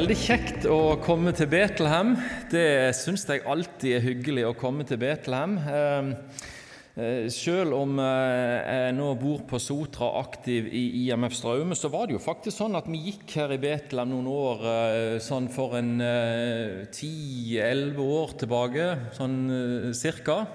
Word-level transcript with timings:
Veldig 0.00 0.16
kjekt 0.16 0.64
å 0.64 0.96
komme 1.04 1.32
til 1.36 1.48
Betlehem. 1.50 2.14
Det 2.48 2.94
syns 2.96 3.26
jeg 3.28 3.42
alltid 3.44 3.98
er 3.98 4.04
hyggelig 4.06 4.46
å 4.48 4.54
komme 4.56 4.86
til 4.88 4.96
Betlehem. 5.02 5.58
Eh, 5.60 6.08
eh, 6.94 7.26
selv 7.34 7.76
om 7.76 8.00
eh, 8.00 8.70
jeg 8.86 8.94
nå 8.96 9.10
bor 9.20 9.42
på 9.50 9.60
Sotra, 9.60 10.08
aktiv 10.22 10.70
i 10.72 10.84
IMF 11.02 11.36
Straume, 11.36 11.76
så 11.76 11.90
var 11.92 12.08
det 12.08 12.16
jo 12.16 12.22
faktisk 12.24 12.62
sånn 12.62 12.78
at 12.80 12.88
vi 12.88 13.02
gikk 13.10 13.34
her 13.42 13.52
i 13.52 13.60
Betlehem 13.60 14.14
noen 14.14 14.30
år 14.32 14.64
sånn 15.26 15.50
for 15.52 15.76
en 15.76 15.92
ti-elleve 16.96 18.08
år 18.22 18.34
tilbake, 18.40 18.88
sånn 19.20 19.38
cirka. 19.92 20.46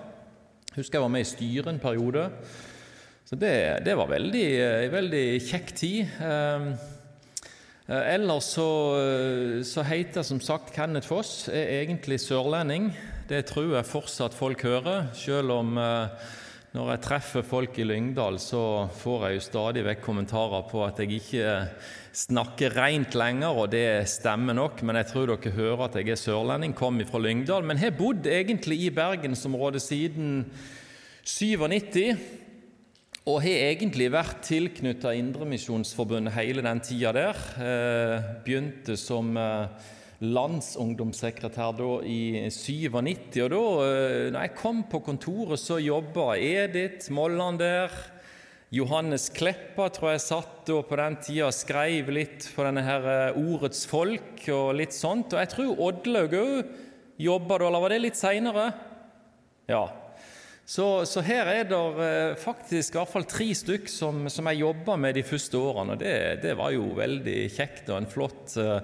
Husker 0.73 0.97
jeg 0.97 1.05
var 1.05 1.13
med 1.19 1.27
i 1.27 1.31
styret 1.35 1.69
en 1.69 1.83
periode. 1.85 2.31
Så 3.29 3.37
det, 3.37 3.55
det 3.85 3.93
var 3.99 4.09
veldig, 4.09 4.49
veldig 4.95 5.25
kjekk 5.53 5.73
tid. 5.85 6.19
Eh, 7.85 8.15
ellers 8.15 8.47
så, 8.55 8.69
eh, 8.97 9.59
så 9.61 9.83
heter 9.85 10.23
jeg 10.23 10.25
som 10.25 10.39
sagt 10.41 10.71
Kenneth 10.73 11.05
Foss, 11.05 11.49
er 11.53 11.83
egentlig 11.83 12.17
sørlending. 12.17 12.87
Det 13.29 13.43
tror 13.45 13.75
jeg 13.75 13.85
fortsatt 13.85 14.33
folk 14.33 14.63
hører, 14.65 15.11
selv 15.13 15.53
om 15.53 15.77
eh, 15.77 16.07
når 16.73 16.89
jeg 16.89 17.03
treffer 17.05 17.45
folk 17.45 17.77
i 17.77 17.85
Lyngdal, 17.85 18.39
så 18.41 18.89
får 18.89 19.27
jeg 19.27 19.37
jo 19.37 19.43
stadig 19.45 19.83
vekk 19.85 20.01
kommentarer 20.01 20.65
på 20.71 20.81
at 20.81 20.97
jeg 20.97 21.19
ikke 21.19 21.51
snakker 22.25 22.73
rent 22.73 23.13
lenger, 23.13 23.53
og 23.53 23.69
det 23.69 24.09
stemmer 24.09 24.57
nok, 24.57 24.81
men 24.81 24.97
jeg 25.03 25.11
tror 25.11 25.29
dere 25.29 25.53
hører 25.53 25.85
at 25.85 25.99
jeg 26.01 26.09
er 26.09 26.23
sørlending, 26.23 26.73
kom 26.73 26.97
fra 27.05 27.21
Lyngdal, 27.21 27.63
men 27.69 27.77
har 27.77 27.93
bodd 27.93 28.25
egentlig 28.25 28.79
i 28.87 28.89
bergensområdet 28.97 29.83
siden 29.85 30.41
97. 31.21 32.17
Og 33.25 33.39
har 33.41 33.71
egentlig 33.71 34.05
vært 34.13 34.43
tilknytta 34.45 35.15
Indremisjonsforbundet 35.17 36.35
hele 36.35 36.61
den 36.61 36.81
tida 36.85 37.09
der. 37.15 37.39
Eh, 37.57 38.27
begynte 38.45 38.93
som 39.01 39.31
eh, 39.33 39.87
landsungdomssekretær 40.21 41.73
da 41.79 41.87
i 42.05 42.43
97. 42.53 43.39
Og 43.47 43.49
da 43.55 43.63
eh, 43.87 44.27
når 44.29 44.45
jeg 44.45 44.53
kom 44.59 44.83
på 44.91 45.01
kontoret, 45.09 45.57
så 45.57 45.79
jobba 45.81 46.35
Edith 46.37 47.09
Molland 47.09 47.63
der. 47.65 47.97
Johannes 48.69 49.31
Kleppa 49.33 49.89
tror 49.89 50.13
jeg 50.13 50.25
satt 50.27 50.61
da 50.69 50.77
på 50.85 51.01
den 51.01 51.17
tida 51.25 51.49
og 51.49 51.57
skrev 51.57 52.13
litt 52.13 52.51
på 52.53 52.69
denne 52.69 52.85
her 52.85 53.11
Ordets 53.41 53.87
folk 53.89 54.45
og 54.53 54.75
litt 54.77 54.93
sånt. 54.93 55.33
Og 55.33 55.41
jeg 55.41 55.55
tror 55.55 55.85
Oddlaug 55.89 56.41
òg 56.43 56.73
jobba 57.25 57.57
da, 57.57 57.73
eller 57.73 57.87
var 57.89 57.97
det 57.97 58.03
litt 58.05 58.21
seinere? 58.21 58.69
Ja, 59.65 59.87
så, 60.65 61.05
så, 61.05 61.21
her 61.21 61.45
er 61.45 61.67
det 61.69 61.79
eh, 62.01 62.31
faktisk 62.41 62.95
i 62.95 62.97
hvert 62.97 63.11
fall 63.11 63.27
tre 63.29 63.45
stykk 63.53 63.89
som, 63.91 64.23
som 64.33 64.47
jeg 64.49 64.63
jobba 64.63 64.95
med 64.97 65.13
de 65.13 65.21
første 65.25 65.59
årene. 65.61 65.93
og 65.93 66.01
det, 66.01 66.15
det, 66.41 66.55
var 66.57 66.71
jo 66.73 66.87
veldig 66.97 67.35
kjekt 67.53 67.91
og 67.93 67.99
en 67.99 68.09
flott 68.09 68.55
uh, 68.57 68.79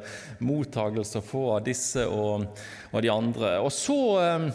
mottagelse 0.46 1.18
å 1.18 1.26
få 1.26 1.42
av 1.56 1.64
disse 1.66 2.06
og, 2.06 2.46
og, 2.92 3.00
de 3.02 3.10
andre. 3.10 3.56
Og 3.66 3.74
så, 3.74 3.98
um, 4.22 4.46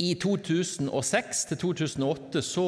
i 0.00 0.14
2006 0.16 1.44
til 1.50 1.60
2008, 1.66 2.40
så 2.40 2.66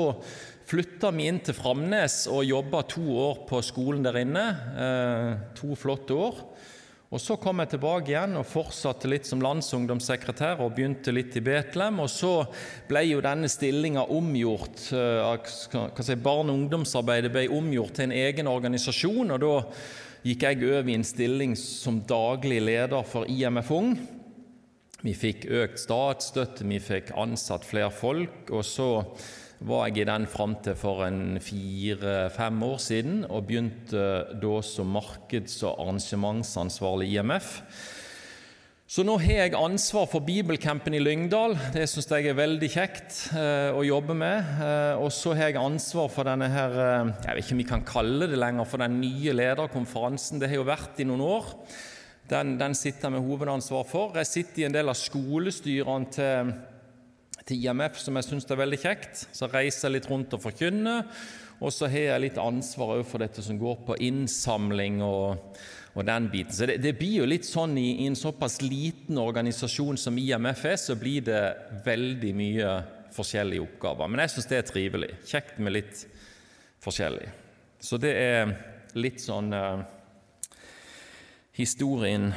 flytta 0.69 1.09
vi 1.17 1.31
inn 1.33 1.41
til 1.45 1.57
Framnes 1.57 2.27
og 2.29 2.45
jobba 2.45 2.85
to 2.93 3.07
år 3.31 3.47
på 3.49 3.65
skolen 3.65 4.05
der 4.05 4.21
inne. 4.27 4.45
Uh, 4.77 5.31
to 5.57 5.73
flotte 5.73 6.13
år. 6.13 6.45
Og 7.15 7.21
Så 7.23 7.37
kom 7.39 7.61
jeg 7.63 7.71
tilbake 7.71 8.11
igjen 8.11 8.33
og 8.35 8.49
fortsatte 8.51 9.07
litt 9.07 9.29
som 9.29 9.43
landsungdomssekretær 9.45 10.59
og 10.65 10.73
begynte 10.75 11.13
litt 11.15 11.37
i 11.39 11.43
Betlehem. 11.47 12.01
Og 12.03 12.09
så 12.11 12.33
ble 12.89 13.05
jo 13.07 13.21
denne 13.23 13.47
stillinga 13.47 14.03
omgjort. 14.11 14.89
Eh, 14.91 15.47
si, 15.47 16.17
Barne- 16.19 16.51
og 16.51 16.59
ungdomsarbeidet 16.59 17.31
ble 17.31 17.47
omgjort 17.55 17.95
til 17.95 18.09
en 18.09 18.17
egen 18.19 18.51
organisasjon. 18.51 19.31
og 19.31 19.41
Da 19.41 19.63
gikk 20.27 20.43
jeg 20.43 20.65
over 20.65 20.91
i 20.91 20.99
en 20.99 21.07
stilling 21.07 21.55
som 21.55 22.03
daglig 22.03 22.61
leder 22.61 23.07
for 23.07 23.31
IMF 23.31 23.71
Ung. 23.71 23.95
Vi 25.05 25.15
fikk 25.15 25.47
økt 25.47 25.79
statsstøtte, 25.79 26.67
vi 26.67 26.81
fikk 26.81 27.13
ansatt 27.15 27.63
flere 27.65 27.93
folk. 27.93 28.51
og 28.51 28.65
så 28.65 29.07
var 29.65 29.89
jeg 29.89 30.03
i 30.03 30.09
den 30.09 30.27
fram 30.29 30.59
til 30.65 30.77
for 30.77 31.07
en 31.07 31.41
fire-fem 31.41 32.63
år 32.67 32.81
siden, 32.85 33.25
og 33.25 33.47
begynte 33.49 34.07
da 34.41 34.55
som 34.65 34.93
markeds- 34.97 35.63
og 35.65 35.79
arrangementsansvarlig 35.87 37.15
IMF. 37.15 37.63
Så 38.85 39.01
nå 39.03 39.15
har 39.19 39.47
jeg 39.47 39.55
ansvar 39.57 40.05
for 40.07 40.23
bibelcampen 40.23 40.95
i 40.95 41.01
Lyngdal. 41.01 41.57
Det 41.73 41.87
syns 41.89 42.11
jeg 42.13 42.29
er 42.29 42.37
veldig 42.37 42.69
kjekt 42.69 43.17
eh, 43.33 43.73
å 43.73 43.81
jobbe 43.83 44.13
med. 44.15 44.51
Eh, 44.61 45.01
og 45.01 45.09
så 45.11 45.33
har 45.33 45.49
jeg 45.49 45.59
ansvar 45.59 46.13
for 46.13 46.29
denne 46.29 46.51
her 46.53 46.77
eh, 46.77 47.15
Jeg 47.25 47.33
vet 47.39 47.47
ikke 47.47 47.57
om 47.57 47.63
vi 47.63 47.67
kan 47.73 47.87
kalle 47.89 48.29
det 48.29 48.39
lenger 48.39 48.69
for 48.69 48.85
den 48.85 49.01
nye 49.01 49.35
lederkonferansen. 49.35 50.39
Det 50.39 50.53
har 50.53 50.61
jo 50.61 50.69
vært 50.69 51.01
i 51.01 51.09
noen 51.09 51.25
år. 51.25 51.49
Den, 52.29 52.55
den 52.61 52.77
sitter 52.77 53.09
jeg 53.09 53.17
med 53.17 53.25
hovedansvar 53.25 53.89
for. 53.89 54.21
Jeg 54.21 54.31
sitter 54.31 54.63
i 54.63 54.69
en 54.69 54.77
del 54.77 54.93
av 54.93 55.01
skolestyrene 55.01 56.13
til 56.13 56.55
til 57.45 57.65
IMF 57.65 57.99
som 58.01 58.17
jeg 58.17 58.27
syns 58.27 58.49
er 58.49 58.61
veldig 58.61 58.81
kjekt. 58.81 59.27
Så 59.37 59.49
reiser 59.53 59.89
jeg 59.89 59.99
litt 59.99 60.11
rundt 60.11 60.35
og 60.37 60.43
forkynner. 60.45 61.05
Og 61.63 61.73
så 61.73 61.89
har 61.91 62.09
jeg 62.09 62.25
litt 62.25 62.41
ansvar 62.41 63.05
for 63.07 63.23
dette 63.23 63.45
som 63.45 63.59
går 63.61 63.79
på 63.87 63.99
innsamling 64.05 64.99
og, 65.05 65.55
og 65.95 66.07
den 66.09 66.29
biten. 66.33 66.55
Så 66.57 66.69
det, 66.69 66.81
det, 66.83 66.97
blir 66.99 67.21
jo 67.23 67.29
litt 67.29 67.47
sånn 67.47 67.77
i, 67.79 67.89
i, 68.03 68.09
en 68.11 68.19
såpass 68.19 68.59
liten 68.65 69.21
organisasjon 69.21 70.01
som 70.01 70.19
IMF 70.19 70.65
er, 70.73 70.77
så 70.81 70.99
blir 70.99 71.25
det 71.29 71.45
veldig 71.87 72.35
mye 72.37 72.75
forskjellige 73.15 73.63
oppgaver. 73.69 74.11
Men 74.11 74.25
jeg 74.25 74.35
syns 74.35 74.51
det 74.51 74.61
er 74.61 74.69
trivelig. 74.73 75.13
Kjekt 75.31 75.61
med 75.63 75.77
litt 75.77 76.05
forskjellig. 76.85 77.31
Så 77.85 78.01
det 78.01 78.13
er 78.19 78.55
litt 78.99 79.23
sånn 79.23 79.53
uh, 79.55 79.85
historien 81.55 82.31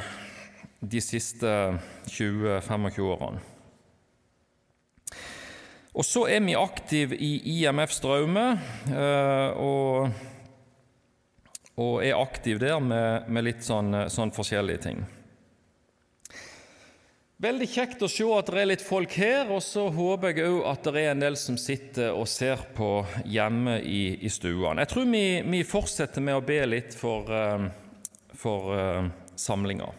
de 0.78 1.00
siste 1.02 1.50
20-25 2.06 3.06
årene. 3.08 3.57
Og 5.98 6.06
så 6.06 6.28
er 6.30 6.44
vi 6.46 6.54
aktive 6.54 7.16
i 7.18 7.32
IMF 7.58 7.90
Straume, 7.90 8.52
eh, 8.86 9.58
og, 9.58 10.12
og, 11.74 11.94
er 12.06 12.14
aktive 12.14 12.62
der 12.62 12.78
med, 12.78 13.26
med 13.26 13.48
litt 13.48 13.66
sånn, 13.66 14.04
sånn, 14.06 14.30
forskjellige 14.34 14.84
ting. 14.84 15.02
Veldig 17.42 17.66
kjekt 17.70 18.02
å 18.02 18.10
se 18.10 18.26
at 18.34 18.50
det 18.50 18.62
er 18.62 18.70
litt 18.70 18.86
folk 18.86 19.10
her, 19.18 19.50
og 19.50 19.58
så 19.62 19.88
håper 19.94 20.38
jeg 20.38 20.46
òg 20.46 20.70
at 20.70 20.86
det 20.86 21.02
er 21.02 21.12
en 21.16 21.26
del 21.26 21.38
som 21.38 21.58
sitter 21.58 22.14
og 22.14 22.30
ser 22.30 22.62
på 22.78 23.02
hjemme 23.26 23.80
i, 23.82 24.02
i 24.22 24.30
stuene. 24.30 24.78
Jeg 24.84 24.94
tror 24.94 25.10
vi, 25.10 25.26
vi, 25.50 25.66
fortsetter 25.66 26.22
med 26.22 26.38
å 26.38 26.46
be 26.46 26.62
litt 26.66 26.94
for, 26.98 27.26
eh, 27.34 27.70
for 28.38 29.10
samlinga. 29.34 29.90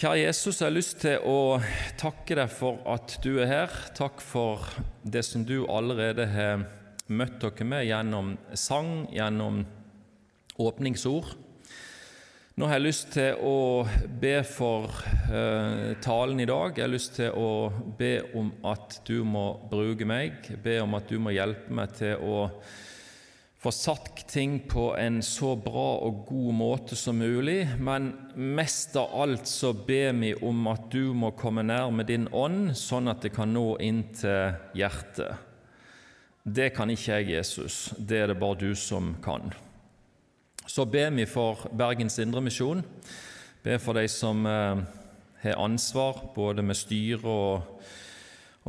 Kjære 0.00 0.22
Jesus, 0.22 0.62
jeg 0.62 0.64
har 0.64 0.72
lyst 0.72 0.94
til 1.02 1.24
å 1.28 1.58
takke 2.00 2.32
deg 2.38 2.48
for 2.48 2.78
at 2.88 3.18
du 3.20 3.34
er 3.42 3.50
her. 3.50 3.74
Takk 3.92 4.22
for 4.24 4.64
det 5.04 5.20
som 5.28 5.42
du 5.44 5.66
allerede 5.68 6.24
har 6.32 6.62
møtt 7.12 7.36
dere 7.42 7.66
med 7.68 7.84
gjennom 7.84 8.30
sang, 8.56 8.88
gjennom 9.12 9.58
åpningsord. 10.56 11.34
Nå 12.56 12.70
har 12.70 12.78
jeg 12.80 12.86
lyst 12.86 13.12
til 13.12 13.44
å 13.44 13.84
be 14.24 14.38
for 14.48 14.88
uh, 15.28 15.92
talen 16.00 16.40
i 16.40 16.48
dag. 16.48 16.80
Jeg 16.80 16.86
har 16.86 16.94
lyst 16.96 17.18
til 17.20 17.36
å 17.36 17.68
be 18.00 18.14
om 18.40 18.54
at 18.72 19.02
du 19.04 19.18
må 19.20 19.50
bruke 19.68 20.08
meg, 20.08 20.48
be 20.64 20.78
om 20.80 20.96
at 20.96 21.12
du 21.12 21.20
må 21.20 21.36
hjelpe 21.36 21.76
meg 21.76 21.92
til 22.00 22.24
å 22.24 22.46
få 23.60 23.70
satt 23.70 24.28
ting 24.28 24.60
på 24.68 24.96
en 24.96 25.18
så 25.22 25.52
bra 25.56 25.98
og 26.00 26.24
god 26.28 26.54
måte 26.56 26.96
som 26.96 27.18
mulig, 27.20 27.66
men 27.76 28.08
mest 28.34 28.96
av 28.96 29.12
alt 29.20 29.48
så 29.50 29.74
ber 29.76 30.14
vi 30.16 30.32
om 30.34 30.64
at 30.72 30.86
du 30.92 31.12
må 31.12 31.34
komme 31.36 31.66
nær 31.68 31.92
med 31.92 32.08
din 32.08 32.24
ånd, 32.32 32.72
sånn 32.78 33.12
at 33.12 33.20
det 33.20 33.34
kan 33.36 33.52
nå 33.52 33.74
inn 33.84 34.06
til 34.16 34.56
hjertet. 34.80 35.46
Det 36.40 36.70
kan 36.72 36.88
ikke 36.88 37.18
jeg, 37.20 37.34
Jesus. 37.36 37.90
Det 37.98 38.22
er 38.22 38.32
det 38.32 38.38
bare 38.40 38.56
du 38.62 38.72
som 38.72 39.12
kan. 39.20 39.52
Så 40.64 40.86
ber 40.88 41.12
vi 41.12 41.28
for 41.28 41.68
Bergens 41.76 42.16
Indremisjon. 42.22 42.80
Ber 43.60 43.76
for 43.82 43.98
de 44.00 44.06
som 44.08 44.40
eh, 44.48 44.80
har 45.42 45.60
ansvar 45.60 46.30
både 46.32 46.64
med 46.64 46.78
styre 46.80 47.28
og 47.28 47.82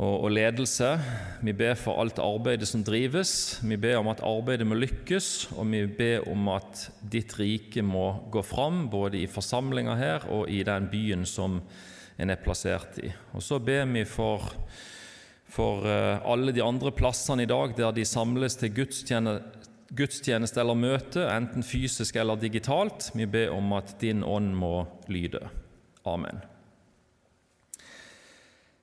og, 0.00 0.30
ledelse. 0.32 0.94
Vi 1.44 1.52
ber 1.52 1.74
for 1.76 2.00
alt 2.00 2.20
arbeidet 2.22 2.68
som 2.68 2.84
drives. 2.84 3.60
Vi 3.62 3.76
ber 3.76 3.98
om 4.00 4.08
at 4.08 4.22
arbeidet 4.24 4.66
må 4.66 4.78
lykkes, 4.78 5.52
og 5.56 5.68
vi 5.68 5.84
ber 5.86 6.28
om 6.32 6.48
at 6.54 6.86
ditt 7.12 7.34
rike 7.38 7.84
må 7.84 8.06
gå 8.32 8.42
fram, 8.42 8.86
både 8.90 9.20
i 9.20 9.28
forsamlinga 9.28 9.96
her 10.00 10.28
og 10.32 10.48
i 10.50 10.62
den 10.64 10.88
byen 10.92 11.26
som 11.28 11.60
en 12.18 12.32
er 12.32 12.40
plassert 12.40 12.98
i. 13.02 13.12
Og 13.36 13.44
så 13.44 13.58
ber 13.60 13.84
vi 13.92 14.04
for, 14.08 14.48
for 15.48 15.84
eh, 15.88 16.20
alle 16.24 16.54
de 16.56 16.64
andre 16.64 16.92
plassene 16.92 17.44
i 17.44 17.50
dag 17.50 17.76
der 17.76 17.92
de 17.92 18.06
samles 18.08 18.56
til 18.60 18.72
gudstjeneste, 18.72 19.60
gudstjeneste 19.92 20.60
eller 20.62 20.78
møte, 20.78 21.26
enten 21.28 21.64
fysisk 21.66 22.16
eller 22.16 22.40
digitalt. 22.40 23.10
Vi 23.12 23.26
ber 23.28 23.52
om 23.52 23.74
at 23.76 23.92
din 24.00 24.24
ånd 24.24 24.54
må 24.56 24.86
lyde. 25.12 25.44
Amen. 26.08 26.40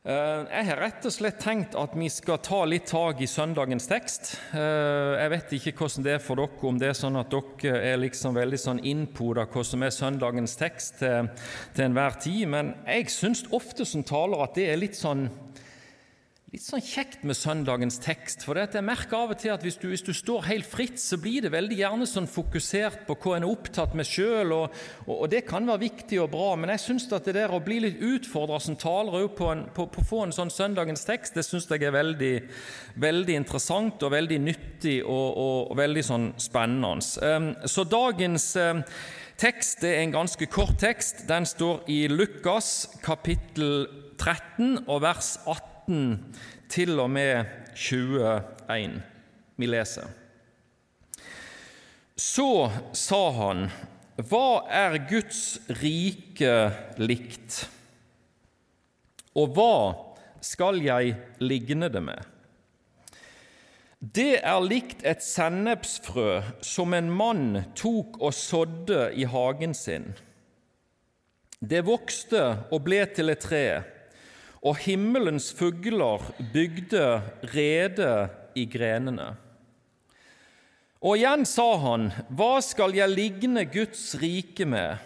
Eh, 0.07 0.43
jeg 0.47 0.63
har 0.69 0.79
rett 0.79 1.03
og 1.09 1.11
slett 1.11 1.41
tenkt 1.43 1.73
at 1.75 1.91
vi 1.99 2.05
skal 2.07 2.37
ta 2.39 2.61
litt 2.63 2.85
tak 2.87 3.19
i 3.19 3.27
søndagens 3.27 3.89
tekst. 3.91 4.29
Eh, 4.55 5.17
jeg 5.19 5.31
vet 5.33 5.51
ikke 5.57 5.73
hvordan 5.75 6.05
det 6.05 6.13
er 6.13 6.21
for 6.23 6.39
dere, 6.39 6.61
om 6.69 6.77
det 6.79 6.87
er 6.87 6.95
sånn 6.95 7.19
at 7.19 7.35
dere 7.35 7.81
er 7.83 7.99
liksom 7.99 8.37
veldig 8.39 8.59
sånn 8.63 8.79
innpoda 8.87 9.43
hva 9.51 9.63
som 9.67 9.83
er 9.83 9.91
søndagens 9.91 10.55
tekst 10.55 11.01
til, 11.01 11.27
til 11.75 11.89
enhver 11.89 12.15
tid, 12.23 12.45
men 12.47 12.71
jeg 12.87 13.11
syns 13.11 13.43
ofte 13.51 13.83
som 13.83 14.07
taler 14.07 14.45
at 14.45 14.55
det 14.55 14.69
er 14.71 14.79
litt 14.79 14.95
sånn 14.95 15.27
litt 16.49 16.63
sånn 16.65 16.81
kjekt 16.81 17.21
med 17.29 17.37
søndagens 17.37 17.99
tekst. 18.01 18.41
For 18.47 18.57
jeg 18.57 18.81
merker 18.85 19.19
av 19.19 19.33
og 19.35 19.37
til 19.41 19.51
at 19.53 19.61
hvis 19.65 19.77
du, 19.77 19.85
hvis 19.91 20.03
du, 20.05 20.11
står 20.17 20.47
helt 20.47 20.65
fritt, 20.65 20.97
så 21.01 21.19
blir 21.21 21.45
det 21.45 21.51
veldig 21.53 21.77
gjerne 21.77 22.07
sånn 22.09 22.29
fokusert 22.29 23.03
på 23.05 23.17
hva 23.21 23.35
en 23.37 23.45
er 23.45 23.51
opptatt 23.51 23.93
med 23.97 24.09
sjøl, 24.09 24.55
og, 24.55 24.79
og, 25.05 25.13
og, 25.13 25.27
det 25.29 25.43
kan 25.49 25.69
være 25.69 25.83
viktig 25.85 26.17
og 26.23 26.31
bra, 26.33 26.49
men 26.57 26.73
jeg 26.73 26.83
syns 26.87 27.05
at 27.13 27.29
det 27.29 27.37
der 27.37 27.53
å 27.53 27.61
bli 27.61 27.77
litt 27.85 28.01
utfordra 28.01 28.57
som 28.65 28.79
taler 28.81 29.29
på, 29.29 29.51
på, 29.75 29.87
på, 29.93 30.01
å 30.01 30.09
få 30.09 30.23
en 30.25 30.35
sånn 30.35 30.53
søndagens 30.53 31.05
tekst, 31.05 31.37
det 31.37 31.45
syns 31.45 31.69
jeg 31.69 31.85
er 31.85 31.93
veldig, 31.93 32.33
veldig, 32.97 33.37
interessant 33.37 34.01
og 34.01 34.13
veldig 34.15 34.41
nyttig 34.41 34.99
og, 35.05 35.29
og 35.69 35.77
veldig 35.77 36.05
sånn 36.05 36.29
spennende. 36.41 36.97
Um, 37.21 37.51
så 37.69 37.85
dagens 37.85 38.51
um, 38.57 38.81
tekst 39.39 39.85
er 39.85 40.01
en 40.01 40.17
ganske 40.17 40.49
kort 40.49 40.79
tekst. 40.81 41.27
Den 41.29 41.45
står 41.45 41.85
i 41.93 42.07
Lukas 42.09 42.89
kapittel 43.05 43.85
13 44.17 44.87
og 44.87 45.03
vers 45.05 45.35
18 45.45 45.78
18 45.89 46.36
til 46.69 47.00
og 47.01 47.09
med 47.09 47.45
21. 47.74 49.01
Vi 49.57 49.68
leser. 49.68 50.07
Så 52.15 52.69
sa 52.94 53.21
han, 53.33 53.69
Hva 54.19 54.68
er 54.69 55.00
Guds 55.09 55.59
rike 55.81 56.53
likt? 57.00 57.63
Og 59.33 59.56
hva 59.56 59.75
skal 60.44 60.81
jeg 60.83 61.15
ligne 61.39 61.89
det 61.89 62.03
med? 62.03 62.19
Det 64.00 64.39
er 64.45 64.63
likt 64.63 65.01
et 65.03 65.24
sennepsfrø 65.24 66.42
som 66.62 66.94
en 66.94 67.09
mann 67.12 67.63
tok 67.75 68.19
og 68.21 68.35
sådde 68.35 69.09
i 69.15 69.25
hagen 69.27 69.74
sin. 69.74 70.13
Det 71.59 71.81
vokste 71.88 72.44
og 72.71 72.83
ble 72.85 73.01
til 73.15 73.33
et 73.33 73.44
tre 73.44 73.63
og 74.59 74.79
himmelens 74.83 75.51
fugler 75.56 76.23
bygde 76.53 77.06
rede 77.53 78.13
i 78.59 78.65
grenene. 78.67 79.31
Og 81.00 81.15
igjen 81.15 81.45
sa 81.47 81.69
han, 81.79 82.09
Hva 82.27 82.59
skal 82.63 82.95
jeg 82.97 83.13
ligne 83.13 83.63
Guds 83.71 84.17
rike 84.19 84.67
med? 84.67 85.00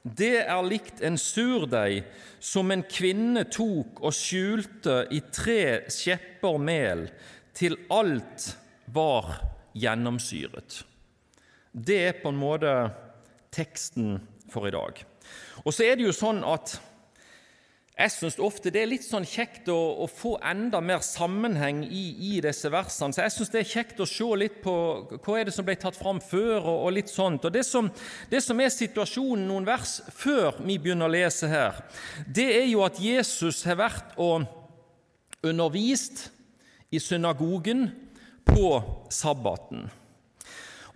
Det 0.00 0.46
er 0.46 0.64
likt 0.64 1.02
en 1.04 1.18
surdeig 1.20 2.06
som 2.40 2.72
en 2.72 2.82
kvinne 2.88 3.44
tok 3.52 4.00
og 4.00 4.16
skjulte 4.16 5.02
i 5.12 5.20
tre 5.28 5.90
skjepper 5.92 6.56
mel 6.56 7.04
til 7.52 7.76
alt 7.92 8.46
var 8.88 9.28
gjennomsyret. 9.76 10.80
Det 11.70 11.98
er 12.08 12.16
på 12.22 12.32
en 12.32 12.40
måte 12.40 12.72
teksten 13.52 14.16
for 14.50 14.66
i 14.66 14.72
dag. 14.72 15.04
Og 15.66 15.74
så 15.74 15.84
er 15.84 15.98
det 15.98 16.08
jo 16.08 16.16
sånn 16.16 16.40
at 16.48 16.78
jeg 18.00 18.12
syns 18.14 18.38
ofte 18.40 18.70
det 18.72 18.80
er 18.80 18.88
litt 18.88 19.04
sånn 19.04 19.26
kjekt 19.28 19.68
å, 19.68 19.76
å 20.04 20.06
få 20.08 20.36
enda 20.46 20.80
mer 20.84 21.02
sammenheng 21.04 21.82
i, 21.84 22.04
i, 22.30 22.32
disse 22.40 22.70
versene. 22.72 23.12
Så 23.12 23.24
jeg 23.24 23.34
syns 23.34 23.52
det 23.52 23.60
er 23.60 23.68
kjekt 23.68 24.00
å 24.00 24.08
se 24.08 24.28
litt 24.40 24.60
på 24.64 24.74
hva 25.10 25.36
er 25.36 25.48
det 25.48 25.54
som 25.54 25.66
ble 25.66 25.76
tatt 25.80 25.98
fram 25.98 26.22
før, 26.24 26.58
og, 26.62 26.86
og 26.86 26.94
litt 26.96 27.12
sånt. 27.12 27.44
Og 27.44 27.52
det 27.52 27.64
som, 27.68 27.90
det 28.32 28.40
som, 28.44 28.60
er 28.60 28.72
situasjonen 28.72 29.44
noen 29.50 29.68
vers 29.68 29.98
før 30.16 30.62
vi 30.62 30.78
begynner 30.80 31.10
å 31.10 31.12
lese 31.12 31.50
her, 31.50 31.82
det 32.26 32.48
er 32.62 32.68
jo 32.70 32.84
at 32.86 33.00
Jesus 33.02 33.62
har 33.68 33.80
vært 33.82 34.16
og 34.20 34.48
undervist 35.44 36.28
i 36.90 37.00
synagogen 37.00 37.90
på 38.48 38.68
sabbaten. 39.12 39.90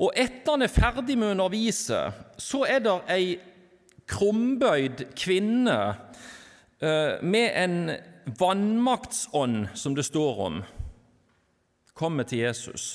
Og 0.00 0.10
etter 0.18 0.56
han 0.56 0.64
er 0.64 0.72
ferdig 0.72 1.18
med 1.20 1.30
å 1.30 1.36
undervise, 1.36 2.00
så 2.40 2.64
er 2.66 2.80
det 2.82 2.96
ei 3.12 3.34
krumbøyd 4.10 5.10
kvinne 5.16 5.78
med 7.24 7.48
en 7.56 7.76
vannmaktsånd, 8.38 9.68
som 9.74 9.94
det 9.96 10.04
står 10.06 10.40
om, 10.46 10.60
kommer 11.94 12.26
til 12.28 12.44
Jesus. 12.44 12.94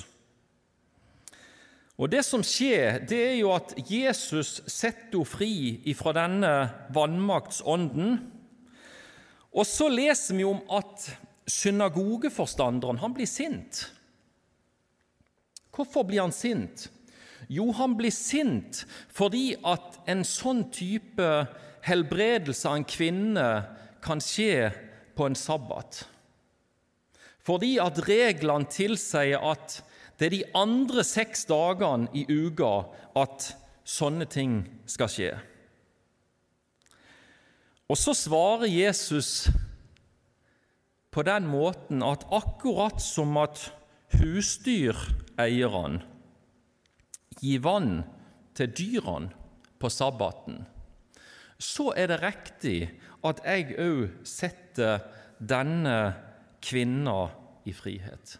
Og 1.99 2.07
Det 2.09 2.21
som 2.23 2.43
skjer, 2.45 3.01
det 3.03 3.19
er 3.19 3.37
jo 3.41 3.51
at 3.51 3.73
Jesus 3.89 4.61
setter 4.71 5.19
henne 5.19 5.27
fri 5.27 5.95
fra 5.99 6.13
denne 6.15 6.51
vannmaktsånden. 6.95 8.13
Og 9.51 9.65
så 9.67 9.89
leser 9.91 10.37
vi 10.37 10.45
om 10.47 10.61
at 10.71 11.09
synagogeforstanderen 11.49 13.01
han 13.01 13.15
blir 13.17 13.27
sint. 13.27 13.89
Hvorfor 15.75 16.05
blir 16.07 16.21
han 16.21 16.35
sint? 16.35 16.87
Jo, 17.49 17.71
han 17.75 17.97
blir 17.97 18.13
sint 18.13 18.85
fordi 19.15 19.57
at 19.65 19.99
en 20.11 20.23
sånn 20.27 20.67
type 20.71 21.27
helbredelse 21.85 22.69
av 22.69 22.79
en 22.79 22.87
kvinne 22.87 23.49
kan 24.03 24.21
skje 24.23 24.69
på 25.17 25.27
en 25.27 25.37
sabbat. 25.37 26.03
Fordi 27.43 27.77
at 27.81 28.01
reglene 28.07 28.69
tilsier 28.71 29.41
at 29.41 29.79
det 30.19 30.27
er 30.27 30.35
de 30.35 30.43
andre 30.57 31.03
seks 31.07 31.45
dagene 31.47 32.09
i 32.13 32.25
uka 32.27 32.83
at 33.17 33.53
sånne 33.87 34.27
ting 34.29 34.61
skal 34.89 35.09
skje. 35.11 35.31
Og 37.89 37.97
så 37.97 38.13
svarer 38.13 38.69
Jesus 38.69 39.49
på 41.09 41.23
den 41.25 41.47
måten 41.49 42.03
at 42.05 42.27
akkurat 42.29 43.01
som 43.01 43.37
at 43.41 43.71
husdyreierne 44.19 46.03
gir 47.39 47.63
vann 47.63 48.03
til 48.57 48.69
dyrene 48.75 49.31
på 49.79 49.89
sabbaten, 49.89 50.65
så 51.59 51.91
er 51.97 52.07
det 52.11 52.21
riktig 52.23 52.77
at 53.27 53.41
jeg 53.43 53.75
òg 53.83 54.05
setter 54.27 55.03
denne 55.39 55.97
kvinna 56.63 57.29
i 57.67 57.73
frihet. 57.75 58.37